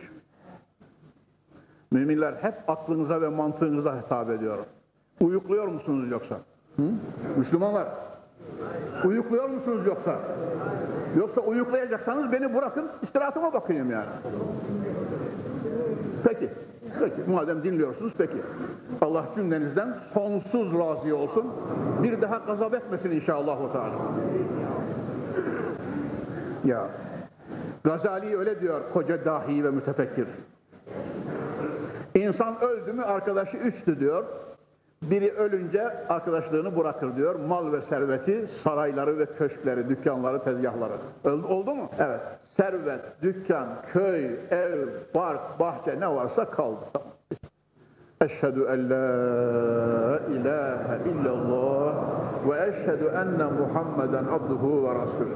[1.91, 4.57] Müminler hep aklınıza ve mantığınıza hitap ediyor.
[5.19, 6.35] Uyukluyor musunuz yoksa?
[6.75, 6.83] Hı?
[7.37, 7.87] Müslümanlar,
[9.05, 10.19] uyukluyor musunuz yoksa?
[11.17, 14.09] Yoksa uyuklayacaksanız beni bırakın, istirahatıma bakayım yani.
[16.23, 16.49] Peki.
[16.99, 18.37] Peki madem dinliyorsunuz peki.
[19.01, 21.53] Allah cümlenizden sonsuz razı olsun.
[22.03, 23.57] Bir daha gazap etmesin inşallah.
[26.65, 26.87] Ya
[27.87, 30.27] Gazali öyle diyor koca dahi ve mütefekkir.
[32.15, 34.23] İnsan öldü mü arkadaşı üçtü diyor.
[35.01, 37.35] Biri ölünce arkadaşlığını bırakır diyor.
[37.35, 40.93] Mal ve serveti, sarayları ve köşkleri, dükkanları, tezgahları.
[41.25, 41.89] Oldu mu?
[41.99, 42.21] Evet
[42.57, 46.85] servet, dükkan, köy, ev, park, bahçe ne varsa kaldı.
[48.21, 51.95] Eşhedü en la ilahe illallah
[52.49, 55.35] ve eşhedü enne Muhammeden abduhu ve rasulü.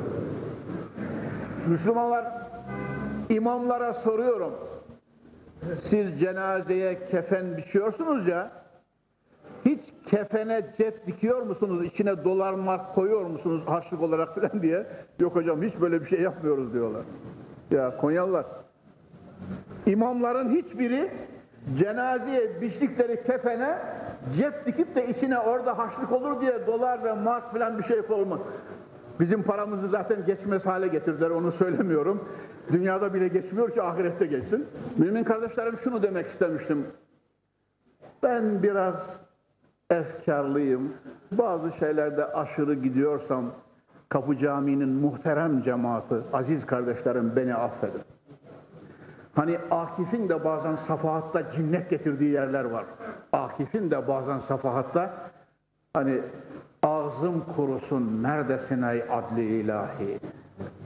[1.68, 2.26] Müslümanlar,
[3.36, 4.54] imamlara soruyorum.
[5.84, 8.52] Siz cenazeye kefen biçiyorsunuz ya,
[9.66, 14.88] hiç kefene cep dikiyor musunuz, içine dolar mark koyuyor musunuz harçlık olarak falan diye.
[15.20, 17.04] Yok hocam hiç böyle bir şey yapmıyoruz diyorlar.
[17.72, 18.46] Ya Konyalılar.
[19.86, 21.12] İmamların hiçbiri
[21.78, 23.78] cenazeye biçtikleri kefene
[24.38, 28.40] cep dikip de içine orada harçlık olur diye dolar ve mark falan bir şey koyma.
[29.22, 32.30] Bizim paramızı zaten geçmez hale getirdiler onu söylemiyorum.
[32.72, 34.68] Dünyada bile geçmiyor ki ahirette geçsin.
[34.98, 36.88] Mümin kardeşlerim şunu demek istemiştim.
[38.24, 39.20] Ben biraz
[39.90, 40.94] efkarlıyım.
[41.32, 43.46] Bazı şeylerde aşırı gidiyorsam
[44.10, 48.02] Kapı Camii'nin muhterem cemaati, aziz kardeşlerim beni affedin.
[49.36, 52.86] Hani Akif'in de bazen safahatta cinnet getirdiği yerler var.
[53.34, 55.14] Akif'in de bazen safahatta
[55.94, 56.22] hani
[56.84, 60.20] ağzım kurusun neredesin ey adli ilahi.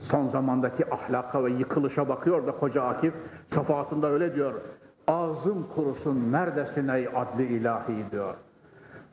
[0.00, 3.14] Son zamandaki ahlaka ve yıkılışa bakıyor da koca Akif
[3.54, 4.54] safahatında öyle diyor.
[5.08, 8.34] Ağzım kurusun neredesin ey adli ilahi diyor.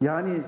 [0.02, 0.42] Yani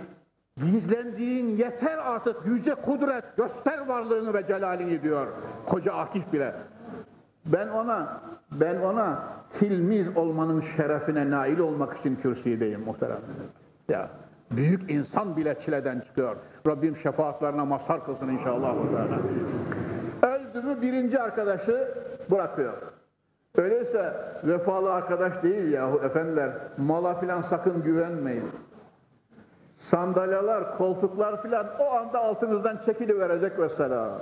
[0.57, 5.27] gizlendiğin yeter artık yüce kudret göster varlığını ve celalini diyor
[5.65, 6.55] koca Akif bile.
[7.45, 8.21] Ben ona
[8.51, 9.23] ben ona
[9.59, 13.19] tilmiz olmanın şerefine nail olmak için kürsüdeyim muhterem.
[13.89, 14.09] Ya
[14.51, 16.35] büyük insan bile çileden çıkıyor.
[16.67, 18.75] Rabbim şefaatlerine mazhar kılsın inşallah.
[20.23, 21.87] Öldü mü birinci arkadaşı
[22.31, 22.73] bırakıyor.
[23.57, 26.51] Öyleyse vefalı arkadaş değil yahu efendiler.
[26.77, 28.51] Mala filan sakın güvenmeyin.
[29.91, 34.21] Sandalyeler, koltuklar filan o anda altınızdan çekiliverecek mesela.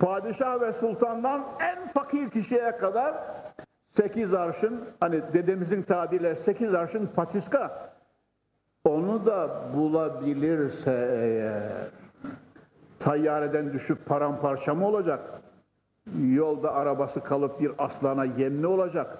[0.00, 3.14] Padişah ve sultandan en fakir kişiye kadar
[3.96, 7.91] sekiz arşın, hani dedemizin tabiriyle sekiz arşın patiska,
[8.84, 11.62] onu da bulabilirse eğer,
[12.98, 15.20] tayyareden düşüp paramparça mı olacak?
[16.20, 19.18] Yolda arabası kalıp bir aslana yemli olacak?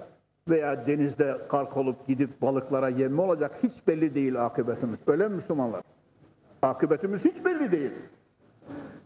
[0.49, 3.51] Veya denizde kark olup gidip balıklara yemli olacak?
[3.63, 4.99] Hiç belli değil akıbetimiz.
[5.07, 5.81] Öyle mi Müslümanlar?
[6.61, 7.91] Akıbetimiz hiç belli değil.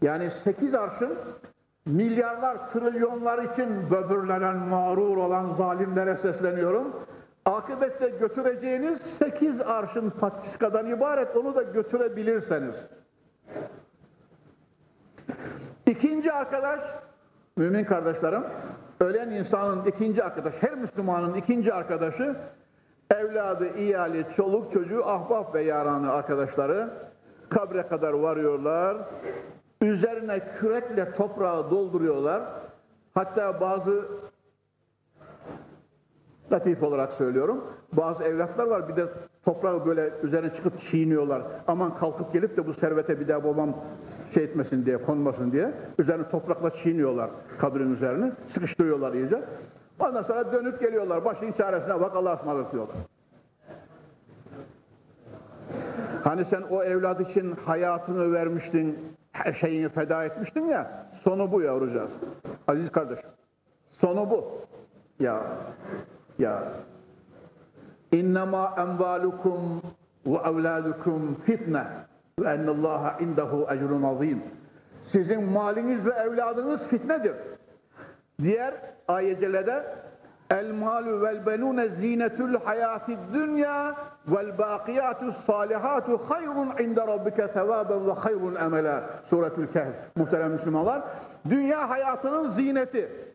[0.02, 1.14] Yani sekiz arşın
[1.86, 6.96] milyarlar, trilyonlar için böbürlenen, mağrur olan zalimlere sesleniyorum.
[7.48, 12.74] Akıbette götüreceğiniz sekiz arşın patiskadan ibaret, onu da götürebilirseniz.
[15.86, 16.80] İkinci arkadaş,
[17.56, 18.42] mümin kardeşlerim,
[19.00, 22.36] ölen insanın ikinci arkadaş, her Müslümanın ikinci arkadaşı,
[23.10, 26.90] evladı, iyali, çoluk, çocuğu, ahbap ve yaranı arkadaşları
[27.48, 28.96] kabre kadar varıyorlar.
[29.82, 32.42] Üzerine kürekle toprağı dolduruyorlar.
[33.14, 34.04] Hatta bazı
[36.52, 37.64] latif olarak söylüyorum.
[37.92, 39.06] Bazı evlatlar var bir de
[39.44, 41.42] toprağı böyle üzerine çıkıp çiğniyorlar.
[41.66, 43.76] Aman kalkıp gelip de bu servete bir daha babam
[44.34, 45.72] şey etmesin diye, konmasın diye.
[45.98, 48.32] Üzerine toprakla çiğniyorlar kabrin üzerine.
[48.54, 49.44] Sıkıştırıyorlar iyice.
[50.00, 51.24] Ondan sonra dönüp geliyorlar.
[51.24, 52.96] Başın çaresine bak Allah'a ısmarladık diyorlar.
[56.24, 58.98] Hani sen o evlat için hayatını vermiştin,
[59.32, 62.10] her şeyini feda etmiştin ya, sonu bu yavrucağız.
[62.68, 63.30] Aziz kardeşim,
[64.00, 64.58] sonu bu.
[65.20, 65.42] Ya,
[66.38, 66.62] ya.
[68.12, 69.82] İnnemâ envâlukum
[70.26, 71.84] ve evlâdukum fitne
[72.40, 74.42] ve ennallâhe indehu ecrun azîm.
[75.12, 77.34] Sizin maliniz ve evladınız fitnedir.
[78.42, 78.74] Diğer
[79.08, 79.84] ayecelerde
[80.50, 83.94] El malu vel benune zinetul hayati dünya
[84.28, 89.10] vel bakiyatus salihatu hayrun inde rabbike sevaben ve hayrun emela.
[89.30, 89.94] Suretül Kehf.
[90.16, 91.02] Muhterem Müslümanlar.
[91.50, 93.27] Dünya hayatının zineti.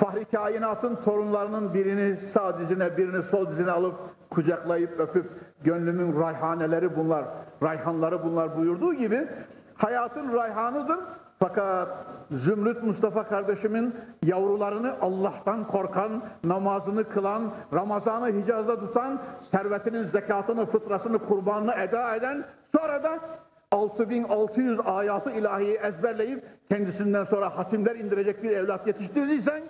[0.00, 3.94] Fahri kainatın torunlarının birini sağ dizine, birini sol dizine alıp
[4.30, 5.26] kucaklayıp öpüp
[5.64, 7.24] gönlümün rayhaneleri bunlar,
[7.62, 9.28] rayhanları bunlar buyurduğu gibi
[9.74, 10.98] hayatın rayhanıdır.
[11.38, 11.88] Fakat
[12.30, 21.74] Zümrüt Mustafa kardeşimin yavrularını Allah'tan korkan, namazını kılan, Ramazan'ı Hicaz'da tutan, servetinin zekatını, fıtrasını, kurbanını
[21.74, 22.44] eda eden,
[22.76, 23.18] sonra da
[23.72, 29.62] 6600 ayatı ilahiyi ezberleyip kendisinden sonra hatimler indirecek bir evlat yetiştirdiysen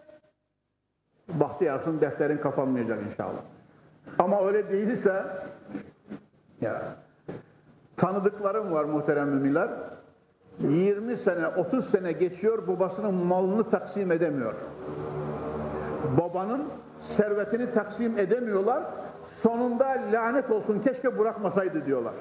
[1.40, 3.40] bahtiyarsın defterin kapanmayacak inşallah.
[4.18, 5.24] Ama öyle değilse
[6.60, 6.82] ya
[7.96, 9.68] tanıdıklarım var muhterem müminler
[10.60, 14.54] 20 sene, 30 sene geçiyor, babasının malını taksim edemiyor.
[16.18, 16.62] Babanın
[17.16, 18.82] servetini taksim edemiyorlar.
[19.42, 22.14] Sonunda lanet olsun keşke bırakmasaydı diyorlar.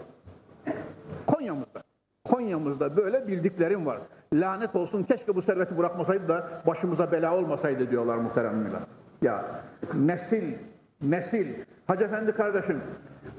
[1.28, 1.82] Konya'mızda.
[2.30, 3.98] Konya'mızda böyle bildiklerim var.
[4.34, 8.72] Lanet olsun keşke bu serveti bırakmasaydı da başımıza bela olmasaydı diyorlar muhteremler.
[9.22, 9.46] Ya
[9.94, 10.54] nesil,
[11.02, 11.48] nesil.
[11.88, 12.82] Hacı Efendi kardeşim,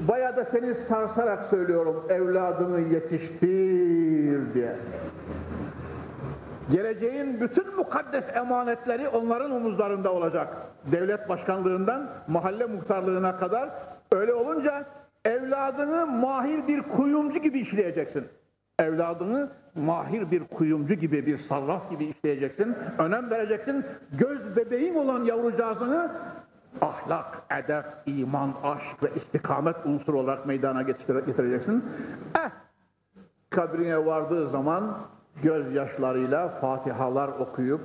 [0.01, 4.77] bayağı da seni sarsarak söylüyorum evladını yetiştir diye.
[6.73, 10.57] Geleceğin bütün mukaddes emanetleri onların omuzlarında olacak.
[10.93, 13.71] Devlet başkanlığından mahalle muhtarlığına kadar
[14.13, 14.85] öyle olunca
[15.25, 18.25] evladını mahir bir kuyumcu gibi işleyeceksin.
[18.79, 22.77] Evladını mahir bir kuyumcu gibi, bir sarraf gibi işleyeceksin.
[22.99, 23.85] Önem vereceksin.
[24.13, 26.11] Göz bebeğin olan yavrucağızını
[26.81, 31.85] ahlak, edep, iman, aşk ve istikamet unsuru olarak meydana getireceksin.
[32.37, 32.51] Eh,
[33.51, 34.99] kabrine vardığı zaman
[35.43, 37.81] gözyaşlarıyla fatihalar okuyup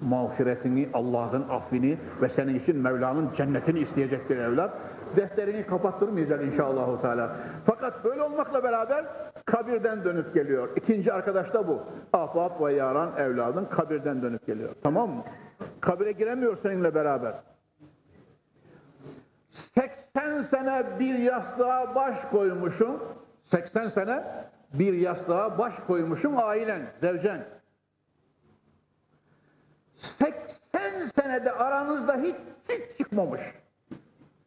[0.00, 4.70] mağfiretini, Allah'ın affini ve senin için Mevla'nın cennetini isteyecek bir evlat.
[5.16, 7.02] Defterini kapattırmayacak inşallah.
[7.02, 7.36] Teala.
[7.66, 9.04] Fakat böyle olmakla beraber
[9.50, 10.68] kabirden dönüp geliyor.
[10.76, 11.82] İkinci arkadaş da bu.
[12.12, 14.70] Ahbap ve yaran evladın kabirden dönüp geliyor.
[14.82, 15.24] Tamam mı?
[15.80, 17.34] Kabire giremiyor seninle beraber.
[19.74, 23.02] 80 sene bir yastığa baş koymuşum.
[23.44, 24.24] 80 sene
[24.74, 27.44] bir yastığa baş koymuşum ailen, zevcen.
[30.18, 32.36] 80 senede aranızda hiç,
[32.68, 33.40] hiç çıkmamış.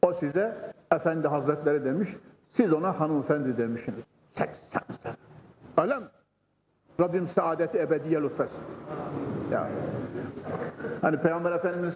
[0.01, 2.09] O size efendi hazretleri demiş,
[2.51, 4.03] siz ona hanımefendi demişsiniz.
[4.37, 4.90] 80
[5.87, 6.07] mi?
[6.99, 8.57] Rabbim saadeti ebediye lütfesin.
[9.51, 9.67] Ya.
[11.01, 11.95] Hani Peygamber Efendimiz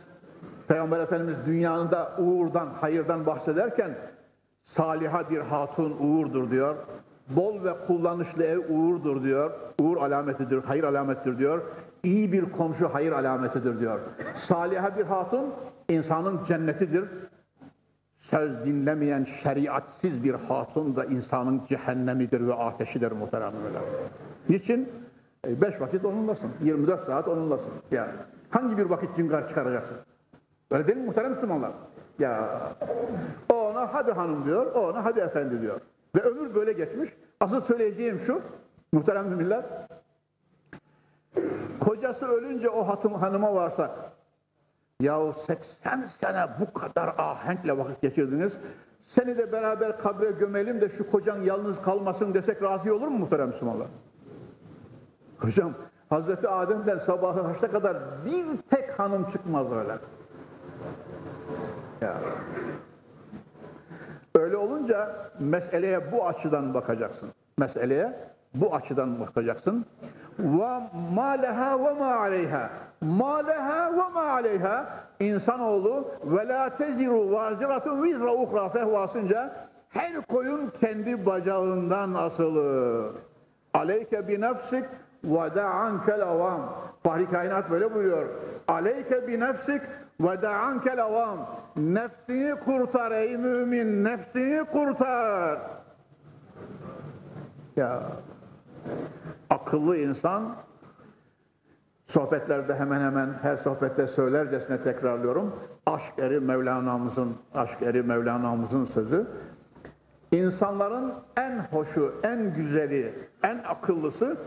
[0.67, 3.91] Peygamber Efendimiz dünyada uğurdan, hayırdan bahsederken
[4.65, 6.75] saliha bir hatun uğurdur diyor.
[7.29, 9.51] Bol ve kullanışlı ev uğurdur diyor.
[9.79, 11.61] Uğur alametidir, hayır alametidir diyor.
[12.03, 13.99] İyi bir komşu hayır alametidir diyor.
[14.47, 15.45] Saliha bir hatun
[15.89, 17.05] insanın cennetidir.
[18.35, 23.81] Söz dinlemeyen şeriatsiz bir hatun da insanın cehennemidir ve ateşidir muhteremler.
[24.49, 24.89] Niçin?
[25.47, 26.49] E, beş vakit onunlasın.
[26.63, 27.71] 24 saat onunlasın.
[27.91, 28.11] Yani
[28.49, 29.97] hangi bir vakit cingar çıkaracaksın?
[30.71, 31.71] Öyle değil mi muhterem Müslümanlar?
[32.19, 32.49] Ya
[33.53, 35.79] o ona hadi hanım diyor, o ona hadi efendi diyor.
[36.15, 37.09] Ve ömür böyle geçmiş.
[37.39, 38.41] Asıl söyleyeceğim şu,
[38.91, 39.65] muhterem müminler,
[41.79, 43.95] kocası ölünce o hatım, hanıma varsa,
[45.01, 48.53] yahu 80 sene bu kadar ahenkle vakit geçirdiniz,
[49.15, 53.47] seni de beraber kabre gömelim de şu kocan yalnız kalmasın desek razı olur mu muhterem
[53.47, 53.87] Müslümanlar?
[55.39, 55.73] Hocam,
[56.09, 59.93] Hazreti Adem'den sabahı haçta kadar bir tek hanım çıkmaz öyle.
[62.01, 62.13] Ya.
[64.35, 67.29] Öyle olunca meseleye bu açıdan bakacaksın.
[67.57, 68.13] Meseleye
[68.55, 69.85] bu açıdan bakacaksın.
[70.39, 70.79] Ve
[71.15, 72.69] ma leha ve ma aleyha.
[73.05, 74.85] Ma leha ve ma aleyha.
[75.19, 83.11] İnsanoğlu ve la teziru vaziratun vizra uhra fehvasınca her koyun kendi bacağından asılır.
[83.73, 84.83] Aleyke bi nefsik
[85.23, 86.61] ve da'ankel avam.
[87.03, 88.25] Fahri kainat böyle buyuruyor.
[88.67, 89.81] Aleyke bi nefsik
[90.21, 91.37] ve da'ankel avam.
[91.77, 95.59] Nefsini kurtar ey mümin, nefsini kurtar.
[97.75, 98.03] Ya
[99.49, 100.55] akıllı insan
[102.07, 105.55] sohbetlerde hemen hemen her sohbette söylercesine tekrarlıyorum.
[105.85, 109.27] Aşk eri Mevlana'mızın, aşk eri Mevlana'mızın sözü.
[110.31, 113.13] İnsanların en hoşu, en güzeli,
[113.43, 114.37] en akıllısı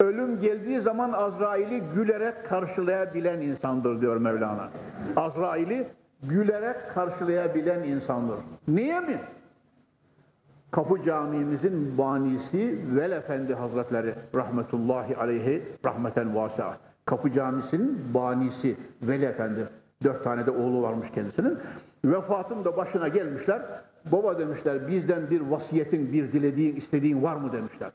[0.00, 4.68] ölüm geldiği zaman Azrail'i gülerek karşılayabilen insandır diyor Mevlana.
[5.16, 5.88] Azrail'i
[6.22, 8.36] gülerek karşılayabilen insandır.
[8.68, 9.18] Niye mi?
[10.70, 16.76] Kapı Camimizin banisi Vel Efendi Hazretleri rahmetullahi aleyhi rahmeten vasa.
[17.10, 19.68] Kapı Camisi'nin banisi Vel Efendi.
[20.04, 21.58] Dört tane de oğlu varmış kendisinin.
[22.04, 23.62] Vefatın da başına gelmişler.
[24.12, 27.90] Baba demişler bizden bir vasiyetin, bir dilediğin, istediğin var mı demişler.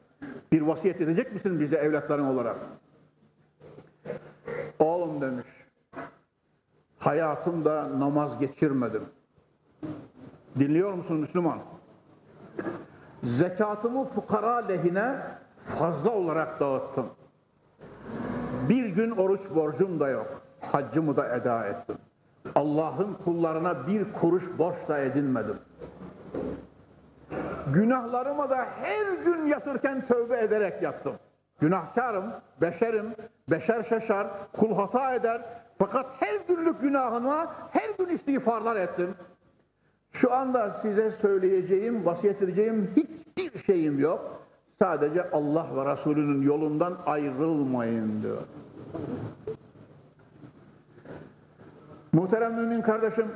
[0.52, 2.56] Bir vasiyet edecek misin bize evlatların olarak?
[4.80, 5.46] Oğlum demiş.
[7.00, 9.04] Hayatımda namaz geçirmedim.
[10.60, 11.60] Dinliyor musun Müslüman?
[13.24, 15.16] Zekatımı fukara lehine
[15.80, 17.06] fazla olarak dağıttım.
[18.70, 20.42] Bir gün oruç borcum da yok.
[20.72, 21.96] Haccımı da eda ettim.
[22.56, 25.58] Allah'ın kullarına bir kuruş borç da edinmedim.
[27.74, 31.16] Günahlarıma da her gün yatırken tövbe ederek yattım.
[31.60, 32.26] Günahkarım,
[32.62, 33.16] beşerim,
[33.52, 35.42] beşer şaşar, kul hata eder.
[35.78, 39.16] Fakat her günlük günahıma her gün istiğfarlar ettim.
[40.14, 44.45] Şu anda size söyleyeceğim, vasiyet edeceğim hiçbir şeyim yok.
[44.82, 48.42] Sadece Allah ve Resulünün yolundan ayrılmayın diyor.
[52.14, 53.28] Muhterem mümin kardeşim,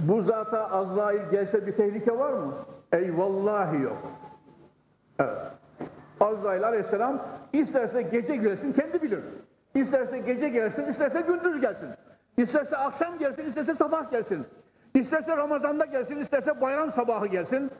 [0.00, 2.54] bu zata Azrail gelse bir tehlike var mı?
[2.92, 3.98] Eyvallahi yok.
[5.18, 5.38] Evet.
[6.20, 9.20] Azrail aleyhisselam isterse gece gelsin kendi bilir.
[9.74, 11.88] İsterse gece gelsin, isterse gündüz gelsin.
[12.36, 14.46] İsterse akşam gelsin, isterse sabah gelsin.
[14.94, 17.70] İsterse Ramazan'da gelsin, isterse bayram sabahı gelsin.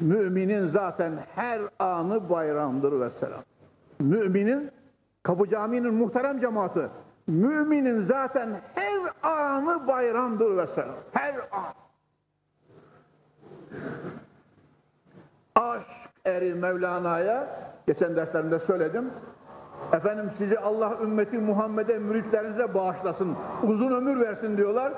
[0.00, 3.42] Müminin zaten her anı bayramdır ve selam.
[4.00, 4.70] Müminin,
[5.22, 6.88] Kapı Camii'nin muhterem cemaati,
[7.26, 10.96] müminin zaten her anı bayramdır ve selam.
[11.12, 11.74] Her an.
[15.54, 15.86] Aşk
[16.24, 17.48] eri Mevlana'ya,
[17.86, 19.10] geçen derslerimde söyledim,
[19.92, 24.92] efendim sizi Allah ümmeti Muhammed'e, müritlerinize bağışlasın, uzun ömür versin diyorlar.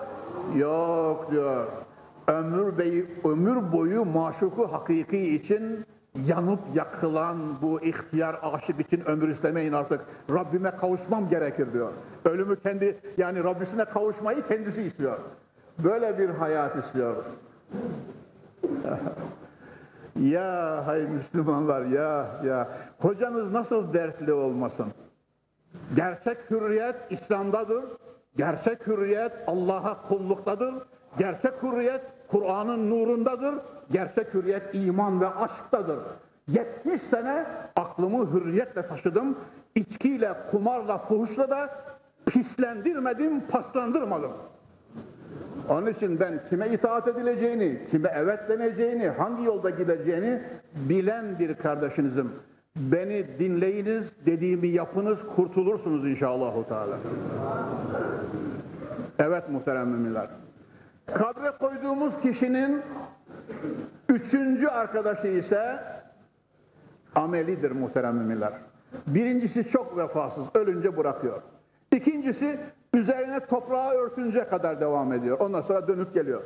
[0.56, 1.66] Yok diyor.
[2.28, 5.84] Ömür, beyi, ömür boyu maşuku hakiki için
[6.26, 10.00] yanıp yakılan bu ihtiyar aşık için ömür istemeyin artık.
[10.30, 11.92] Rabbime kavuşmam gerekir diyor.
[12.24, 15.18] Ölümü kendi yani Rabbisine kavuşmayı kendisi istiyor.
[15.84, 17.24] Böyle bir hayat istiyoruz.
[20.20, 22.68] ya hay Müslümanlar ya ya
[22.98, 24.86] hocanız nasıl dertli olmasın?
[25.96, 27.84] Gerçek hürriyet İslam'dadır.
[28.36, 30.74] Gerçek hürriyet Allah'a kulluktadır.
[31.18, 33.54] Gerçek hürriyet Kur'an'ın nurundadır.
[33.92, 35.98] Gerçek hürriyet iman ve aşktadır.
[36.48, 37.46] 70 sene
[37.76, 39.38] aklımı hürriyetle taşıdım.
[39.74, 41.70] İçkiyle, kumarla, fuhuşla da
[42.26, 44.32] pislendirmedim, paslandırmadım.
[45.68, 50.42] Onun için ben kime itaat edileceğini, kime evet deneceğini, hangi yolda gideceğini
[50.74, 52.32] bilen bir kardeşinizim.
[52.76, 56.52] Beni dinleyiniz, dediğimi yapınız, kurtulursunuz inşallah.
[59.18, 60.28] Evet muhterem müminler.
[61.06, 62.82] Kabre koyduğumuz kişinin
[64.08, 65.78] üçüncü arkadaşı ise
[67.14, 68.52] amelidir muhterem müminler.
[69.06, 71.42] Birincisi çok vefasız, ölünce bırakıyor.
[71.92, 72.60] İkincisi
[72.94, 75.38] üzerine toprağı örtünce kadar devam ediyor.
[75.40, 76.42] Ondan sonra dönüp geliyor.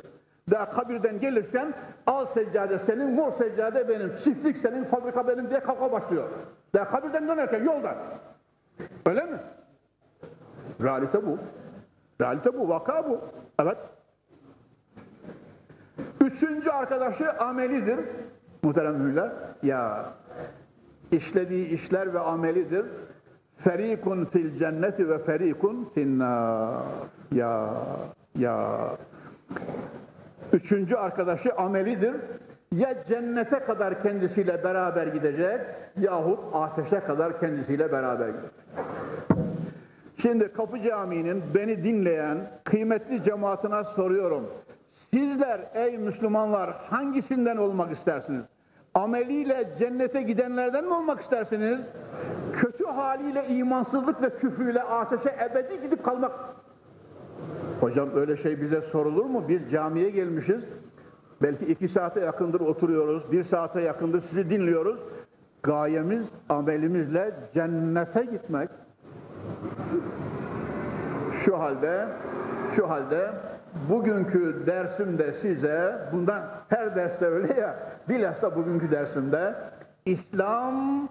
[0.51, 1.73] Daha kabirden gelirken
[2.07, 6.29] al seccade senin, mor seccade benim, çiftlik senin, fabrika benim diye kavga başlıyor.
[6.75, 7.95] Daha kabirden dönerken yolda.
[9.05, 9.37] Öyle mi?
[10.83, 11.37] Realite bu.
[12.21, 13.21] Realite bu, vaka bu.
[13.61, 13.77] Evet.
[16.29, 17.99] Üçüncü arkadaşı amelidir.
[18.63, 19.31] Muhterem müller.
[19.63, 20.05] Ya
[21.11, 22.85] işlediği işler ve amelidir.
[23.57, 26.83] Ferikun fil cenneti ve ferikun finnar.
[27.31, 27.73] Ya
[28.37, 28.79] ya
[30.53, 32.15] Üçüncü arkadaşı amelidir.
[32.71, 35.61] Ya cennete kadar kendisiyle beraber gidecek
[35.97, 38.51] yahut ateşe kadar kendisiyle beraber gidecek.
[40.21, 44.49] Şimdi Kapı Camii'nin beni dinleyen kıymetli cemaatine soruyorum.
[45.13, 48.43] Sizler ey Müslümanlar hangisinden olmak istersiniz?
[48.93, 51.79] Ameliyle cennete gidenlerden mi olmak istersiniz?
[52.53, 56.31] Kötü haliyle imansızlık ve küfrüyle ateşe ebedi gidip kalmak
[57.79, 59.43] Hocam öyle şey bize sorulur mu?
[59.47, 60.63] Biz camiye gelmişiz.
[61.41, 63.31] Belki iki saate yakındır oturuyoruz.
[63.31, 64.99] Bir saate yakındır sizi dinliyoruz.
[65.63, 68.69] Gayemiz amelimizle cennete gitmek.
[71.45, 72.07] Şu halde
[72.75, 73.31] şu halde
[73.89, 79.55] bugünkü dersimde size bundan her derste öyle ya bilhassa bugünkü dersimde
[80.05, 81.07] İslam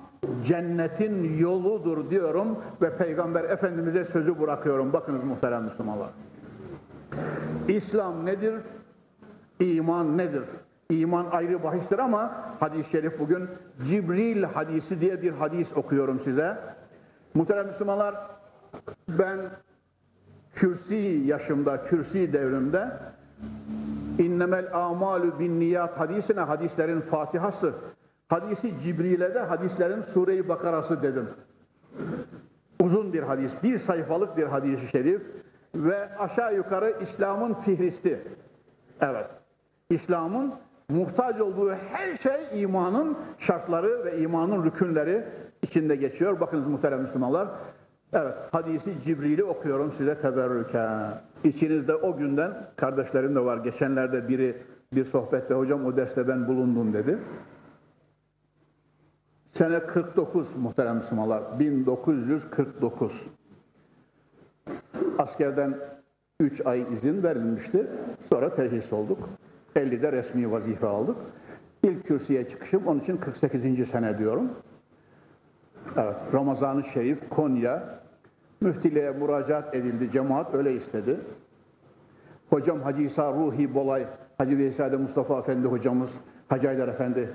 [0.46, 4.92] cennetin yoludur diyorum ve Peygamber Efendimiz'e sözü bırakıyorum.
[4.92, 6.10] Bakınız muhterem Müslümanlar.
[7.68, 8.54] İslam nedir?
[9.60, 10.42] İman nedir?
[10.90, 13.48] İman ayrı bahistir ama hadis-i şerif bugün
[13.88, 16.58] Cibril hadisi diye bir hadis okuyorum size.
[17.34, 18.14] Muhterem Müslümanlar
[19.08, 19.38] ben
[20.54, 22.90] kürsi yaşımda, kürsi devrimde
[24.18, 27.74] innemel amalu bin niyat hadisine hadislerin fatihası
[28.28, 31.28] hadisi Cibril'e de hadislerin Sure-i Bakarası dedim.
[32.80, 35.22] Uzun bir hadis, bir sayfalık bir hadis-i şerif
[35.74, 38.20] ve aşağı yukarı İslam'ın fihristi.
[39.00, 39.26] Evet.
[39.90, 40.54] İslam'ın
[40.90, 45.24] muhtaç olduğu her şey imanın şartları ve imanın rükünleri
[45.62, 46.40] içinde geçiyor.
[46.40, 47.48] Bakınız muhterem Müslümanlar.
[48.12, 51.14] Evet, hadisi Cibril'i okuyorum size teberrüken.
[51.44, 53.58] İçinizde o günden kardeşlerim de var.
[53.58, 54.56] Geçenlerde biri
[54.94, 57.18] bir sohbette hocam o derste ben bulundum dedi.
[59.52, 61.58] Sene 49 muhterem Müslümanlar.
[61.58, 63.12] 1949.
[65.18, 65.74] Askerden
[66.40, 67.86] 3 ay izin verilmişti.
[68.32, 69.28] Sonra teşhis olduk.
[69.76, 71.16] 50'de resmi vazife aldık.
[71.82, 73.88] İlk kürsüye çıkışım onun için 48.
[73.88, 74.50] sene diyorum.
[75.96, 77.82] Evet, Ramazan-ı Şerif, Konya,
[78.60, 81.20] müftiliğe müracaat edildi, cemaat öyle istedi.
[82.50, 84.06] Hocam Hacı İsa Ruhi Bolay,
[84.38, 86.10] Hacı Veysade Mustafa Efendi hocamız,
[86.48, 87.28] Hacı Aydar Efendi,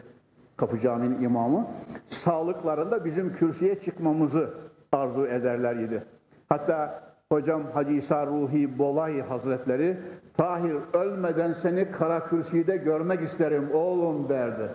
[0.58, 1.68] Kapı Camii'nin imamı,
[2.10, 4.50] sağlıklarında bizim kürsüye çıkmamızı
[4.92, 6.04] arzu ederler idi.
[6.50, 9.98] Hatta Hocam Hacı İsa Ruhi Bolay Hazretleri
[10.38, 14.70] Tahir ölmeden seni kara kürsüde görmek isterim oğlum derdi.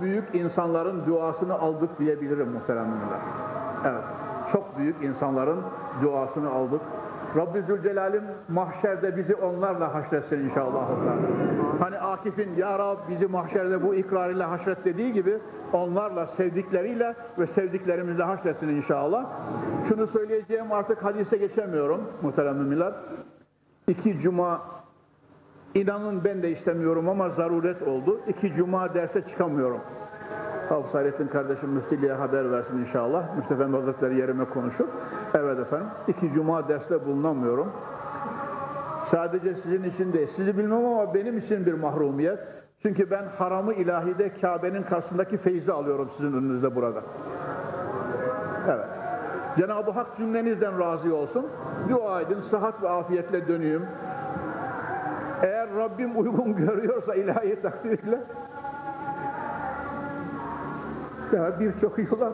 [0.00, 2.98] Büyük insanların duasını aldık diyebilirim muhteremler.
[3.84, 4.04] Evet.
[4.52, 5.58] Çok büyük insanların
[6.02, 6.80] duasını aldık.
[7.36, 10.88] Rabbi Zülcelal'im mahşerde bizi onlarla haşretsin inşallah.
[11.80, 15.38] Hani Akif'in Ya Rab bizi mahşerde bu ikrarıyla haşret dediği gibi
[15.72, 19.26] onlarla sevdikleriyle ve sevdiklerimizle haşretsin inşallah.
[19.88, 22.92] Şunu söyleyeceğim artık hadise geçemiyorum muhterem müminler.
[23.88, 24.60] İki cuma
[25.74, 28.20] inanın ben de istemiyorum ama zaruret oldu.
[28.28, 29.80] İki cuma derse çıkamıyorum.
[30.68, 33.24] Hafız Hayrettin kardeşim müftiliğe haber versin inşallah.
[33.50, 34.84] Efendi Hazretleri yerime konuşur.
[35.34, 35.86] Evet efendim.
[36.08, 37.72] iki cuma derste bulunamıyorum.
[39.10, 40.28] Sadece sizin için değil.
[40.36, 42.38] Sizi bilmem ama benim için bir mahrumiyet.
[42.82, 47.00] Çünkü ben haramı ilahide Kabe'nin karşısındaki feyzi alıyorum sizin önünüzde burada.
[48.68, 48.86] Evet.
[49.58, 51.46] Cenab-ı Hak cümlenizden razı olsun.
[51.88, 53.82] Dua edin, sıhhat ve afiyetle döneyim.
[55.78, 58.20] Rabbim uygun görüyorsa ilahi takdirle
[61.32, 62.32] ya birçok yılan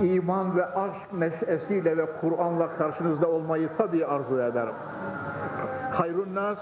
[0.00, 4.74] iman ve aşk neşesiyle ve Kur'an'la karşınızda olmayı tabii arzu ederim.
[5.90, 6.58] Hayrun nas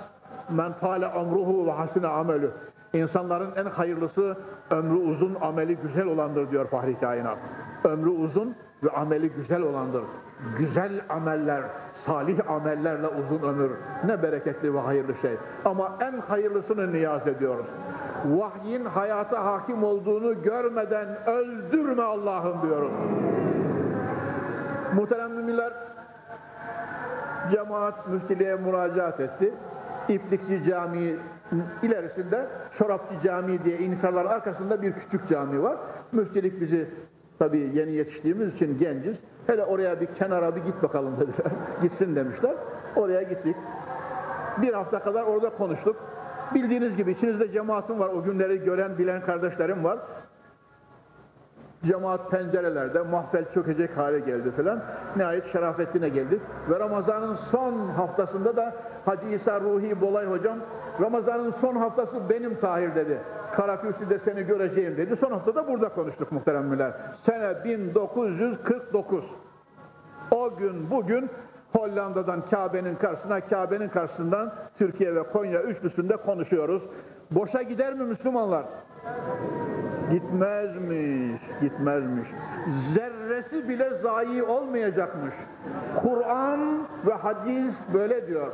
[0.51, 2.51] men tale amruhu ve hasine amelü.
[2.93, 4.37] İnsanların en hayırlısı
[4.71, 7.39] ömrü uzun, ameli güzel olandır diyor Fahri Kainat.
[7.85, 10.03] Ömrü uzun ve ameli güzel olandır.
[10.59, 11.63] Güzel ameller,
[12.07, 13.71] salih amellerle uzun ömür
[14.07, 15.37] ne bereketli ve hayırlı şey.
[15.65, 17.67] Ama en hayırlısını niyaz ediyoruz.
[18.25, 22.93] Vahyin hayata hakim olduğunu görmeden öldürme Allah'ım diyoruz.
[24.95, 25.73] Muhterem müminler,
[27.53, 29.55] cemaat müftiliğe müracaat etti.
[30.09, 31.17] İplikçi Camii
[31.83, 32.47] ilerisinde
[32.79, 35.77] Çorapçı Camii diye insanlar arkasında bir küçük cami var.
[36.13, 36.89] Müftilik bizi
[37.39, 39.17] tabii yeni yetiştiğimiz için genciz.
[39.51, 41.53] Hele oraya bir kenara bir git bakalım dediler.
[41.83, 42.55] Gitsin demişler.
[42.97, 43.57] Oraya gittik.
[44.63, 45.97] Bir hafta kadar orada konuştuk.
[46.55, 48.09] Bildiğiniz gibi içinizde cemaatim var.
[48.09, 49.99] O günleri gören, bilen kardeşlerim var.
[51.85, 54.83] Cemaat pencerelerde mahfel çökecek hale geldi filan.
[55.17, 56.41] Nihayet Şerafettin'e geldik.
[56.71, 58.75] Ve Ramazan'ın son haftasında da
[59.05, 60.59] Hacı İsa Ruhi Bolay hocam
[61.01, 63.19] Ramazan'ın son haftası benim Tahir dedi.
[63.57, 65.17] Karakürsü'de seni göreceğim dedi.
[65.17, 66.93] Son haftada burada konuştuk muhteremler.
[67.27, 69.25] Sene 1949.
[70.31, 71.31] O gün bugün
[71.77, 76.83] Hollanda'dan Kabe'nin karşısına, Kabe'nin karşısından Türkiye ve Konya üçlüsünde konuşuyoruz.
[77.31, 78.65] Boşa gider mi Müslümanlar?
[80.11, 82.29] Gitmezmiş, gitmezmiş.
[82.95, 85.35] Zerresi bile zayi olmayacakmış.
[86.03, 88.53] Kur'an ve hadis böyle diyor.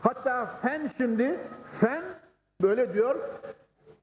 [0.00, 1.40] Hatta fen şimdi,
[1.80, 2.02] fen
[2.62, 3.16] böyle diyor.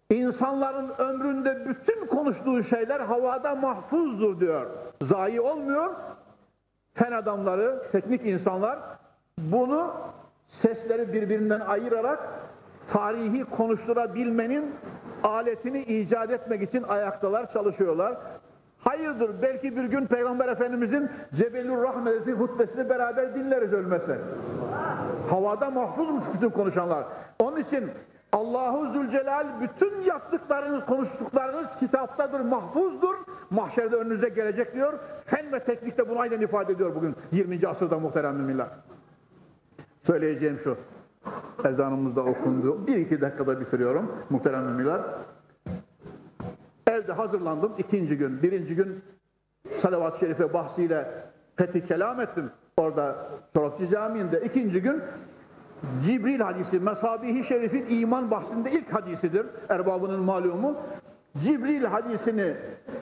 [0.09, 4.65] İnsanların ömründe bütün konuştuğu şeyler havada mahfuzdur diyor.
[5.01, 5.95] Zayi olmuyor.
[6.93, 8.79] Fen adamları, teknik insanlar
[9.39, 9.93] bunu
[10.47, 12.29] sesleri birbirinden ayırarak
[12.89, 14.75] tarihi konuşturabilmenin
[15.23, 18.17] aletini icat etmek için ayaktalar, çalışıyorlar.
[18.79, 24.17] Hayırdır, belki bir gün Peygamber Efendimizin Cebelur Rahmetesi hutbesini beraber dinleriz ölmese.
[25.29, 27.03] Havada mahfuzmuş bütün konuşanlar.
[27.39, 27.91] Onun için
[28.31, 33.15] Allahu Zülcelal bütün yaptıklarınız, konuştuklarınız kitaptadır, mahfuzdur.
[33.49, 34.93] Mahşerde önünüze gelecek diyor.
[35.25, 37.67] Fen ve teknikte bunu aynen ifade ediyor bugün 20.
[37.67, 38.67] asırda muhterem müminler.
[40.05, 40.77] Söyleyeceğim şu.
[41.65, 42.87] Ezanımızda okundu.
[42.87, 45.01] Bir iki dakikada bitiriyorum muhterem müminler.
[46.87, 48.43] Evde hazırlandım ikinci gün.
[48.43, 49.03] Birinci gün
[49.81, 51.11] salavat-ı şerife bahsiyle
[51.55, 52.49] fethi kelam ettim.
[52.77, 53.15] Orada
[53.53, 54.41] Çorapçı Camii'nde.
[54.45, 55.01] ikinci gün
[56.05, 59.45] Cibril hadisi, Mesabihi Şerif'in iman bahsinde ilk hadisidir.
[59.69, 60.77] Erbabının malumu.
[61.43, 62.53] Cibril hadisini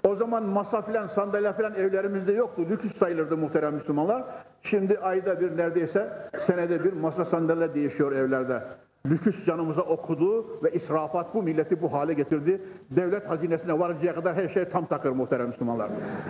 [0.08, 2.66] o zaman masa filan sandalye filan evlerimizde yoktu.
[2.70, 4.24] Lüks sayılırdı muhterem Müslümanlar.
[4.62, 6.10] Şimdi ayda bir neredeyse
[6.48, 8.64] senede bir masa sandalye değişiyor evlerde.
[9.06, 12.62] Lüküs canımıza okudu ve israfat bu milleti bu hale getirdi.
[12.92, 15.90] Devlet hazinesine varıncaya kadar her şey tam takır muhterem Müslümanlar.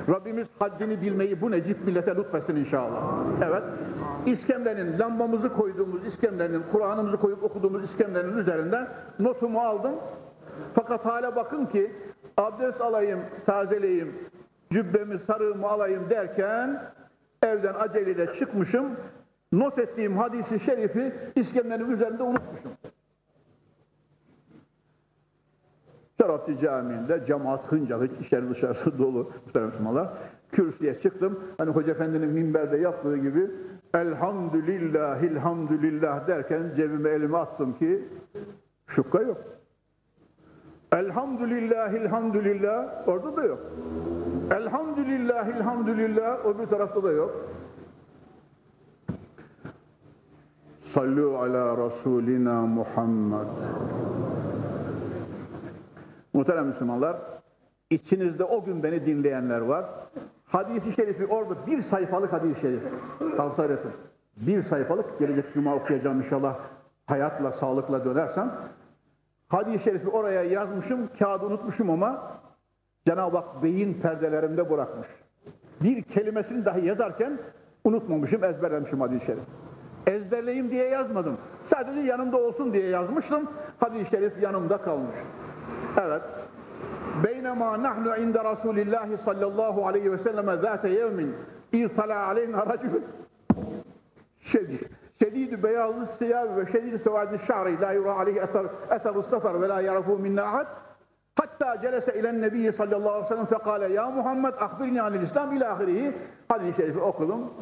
[0.09, 3.01] Rabbimiz haddini bilmeyi bu necip millete lütfetsin inşallah.
[3.49, 3.63] Evet,
[4.25, 8.87] iskemlenin, lambamızı koyduğumuz iskemlenin, Kur'an'ımızı koyup okuduğumuz iskemlenin üzerinden
[9.19, 9.95] notumu aldım.
[10.75, 11.91] Fakat hala bakın ki
[12.37, 14.15] abdest alayım, tazeleyim,
[14.71, 16.81] cübbemi, sarığımı alayım derken
[17.43, 18.85] evden aceleyle çıkmışım.
[19.51, 22.71] Not ettiğim hadisi şerifi iskemlenin üzerinde unutmuşum.
[26.21, 30.09] Şarapçı Camii'nde cemaat hınca hıç içeri dışarısı dolu Müslümanlar.
[30.51, 31.39] Kürsüye çıktım.
[31.57, 33.51] Hani Hoca Efendi'nin minberde yaptığı gibi
[33.93, 38.03] Elhamdülillah, ilhamdülillah derken cebime elimi attım ki
[38.87, 39.37] şukka yok.
[40.91, 43.59] Elhamdülillah, ilhamdülillah orada da yok.
[44.51, 47.49] Elhamdülillah, ilhamdülillah o bir tarafta da yok.
[50.93, 53.47] Sallu ala Resulina Muhammed.
[56.33, 57.17] Muhterem Müslümanlar,
[57.89, 59.85] içinizde o gün beni dinleyenler var.
[60.45, 62.83] Hadisi şerifi orada bir sayfalık hadis-i şerif.
[63.37, 63.77] Tavsiye.
[64.37, 66.57] Bir sayfalık gelecek cuma okuyacağım inşallah.
[67.05, 68.55] Hayatla, sağlıkla dönersem.
[69.47, 72.31] Hadis-i şerifi oraya yazmışım, kağıdı unutmuşum ama
[73.07, 75.07] Cenab-ı Hak beyin perdelerimde bırakmış.
[75.83, 77.39] Bir kelimesini dahi yazarken
[77.83, 79.43] unutmamışım, ezberlemişim hadis-i şerif.
[80.07, 81.37] Ezberleyeyim diye yazmadım.
[81.69, 83.49] Sadece yanımda olsun diye yazmıştım.
[83.79, 85.15] Hadis-i şerif yanımda kalmış.
[86.01, 86.21] Evet.
[87.23, 91.35] Beynema nahnu inde Resulillahi sallallahu aleyhi ve selleme zâte yevmin
[91.73, 93.03] irtala aleyna racülün
[94.41, 94.79] şedid,
[95.19, 99.81] şedid beyazlı siyah ve şedid sevadi şa'ri la yura aleyhi eser eseru sefer ve la
[99.81, 100.67] yarafu minna ahad
[101.35, 105.73] hatta celese ilen nebiyyi sallallahu aleyhi ve sellem fekale ya Muhammed ahbirni anil İslam ila
[105.73, 106.13] ahirihi
[106.49, 107.53] hadis-i şerifi okudum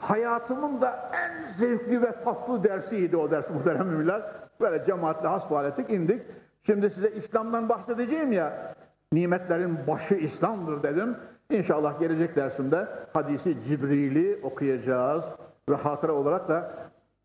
[0.00, 4.22] hayatımın da en zevkli ve tatlı dersiydi o ders muhterem müminler.
[4.60, 6.22] Böyle cemaatle hasbihal ettik indik.
[6.66, 8.74] Şimdi size İslam'dan bahsedeceğim ya
[9.12, 11.16] nimetlerin başı İslam'dır dedim.
[11.50, 15.24] İnşallah gelecek dersimde hadisi Cibril'i okuyacağız
[15.68, 16.70] ve hatıra olarak da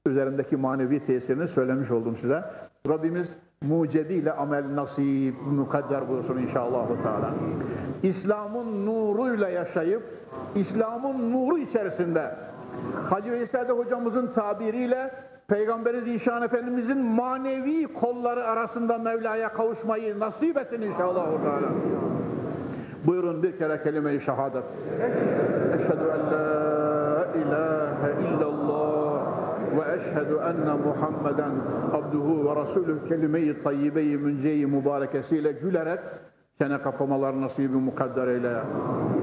[0.05, 2.43] üzerindeki manevi tesirini söylemiş oldum size.
[2.89, 3.27] Rabbimiz
[3.61, 6.87] mucediyle amel nasip, mukadder buyursun inşallah.
[7.03, 7.33] Teala.
[8.03, 10.03] İslam'ın nuruyla yaşayıp,
[10.55, 12.35] İslam'ın nuru içerisinde
[13.09, 15.11] Hacı Veysel hocamızın tabiriyle
[15.47, 21.25] Peygamberi Zişan Efendimizin manevi kolları arasında Mevla'ya kavuşmayı nasip etsin inşallah.
[21.43, 21.67] Teala.
[23.05, 24.63] Buyurun bir kere kelime-i şehadet.
[25.73, 26.66] Eşhedü en la
[27.41, 29.21] ilahe illallah
[29.77, 31.51] ve eşhedü enne Muhammeden
[31.93, 35.99] abduhu ve rasulüh kelime-i tayyibe-i münce-i mübarekesiyle gülerek
[36.57, 38.53] çene kapamalar nasibi mukadder eyle.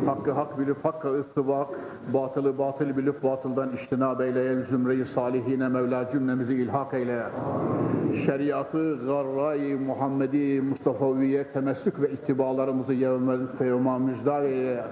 [0.07, 1.69] Hakkı hak bilip hakka ıttibak,
[2.15, 4.63] batılı batıl bilip batıldan iştinab eyle.
[4.63, 7.23] Zümre-i salihine Mevla cümlemizi ilhak eyle.
[8.27, 14.85] Şeriatı, garra-i Muhammedi, Mustafa'viye temessük ve ittibalarımızı yevmel feyuma müjdar eyle.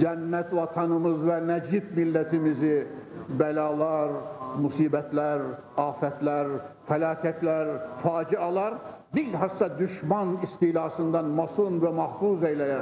[0.00, 2.86] Cennet vatanımız ve necip milletimizi
[3.28, 4.10] belalar,
[4.62, 5.40] musibetler,
[5.76, 6.46] afetler,
[6.86, 7.68] felaketler,
[8.02, 8.74] facialar
[9.14, 12.78] bilhassa düşman istilasından masun ve mahfuz eyle.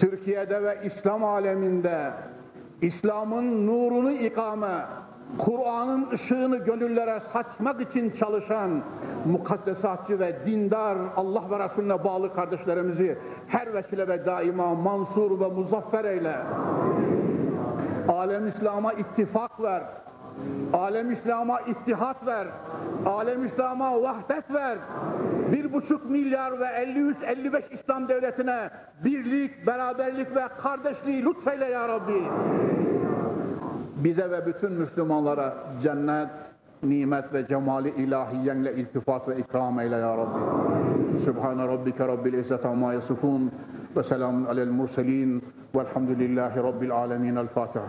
[0.00, 2.10] Türkiye'de ve İslam aleminde
[2.82, 4.84] İslam'ın nurunu ikame,
[5.38, 8.70] Kur'an'ın ışığını gönüllere saçmak için çalışan
[9.26, 16.04] mukaddesatçı ve dindar Allah ve Resulüne bağlı kardeşlerimizi her vesile ve daima mansur ve muzaffer
[16.04, 16.36] eyle.
[18.08, 19.82] Alem İslam'a ittifak ver.
[20.72, 22.46] Alem İslam'a ittihat ver.
[23.06, 24.78] Alem İslam'a vahdet ver.
[25.52, 28.70] Bir buçuk milyar ve 53-55 İslam devletine
[29.04, 32.22] birlik, beraberlik ve kardeşliği lütfeyle ya Rabbi.
[34.04, 36.28] Bize ve bütün Müslümanlara cennet,
[36.82, 40.38] nimet ve cemali ilahiyenle iltifat ve ikram eyle ya Rabbi.
[41.24, 43.52] Sübhane Rabbike Rabbil İzzet amma yasifun
[43.96, 47.36] ve selamun alel murselin velhamdülillahi Rabbil alemin.
[47.36, 47.84] El Fatiha.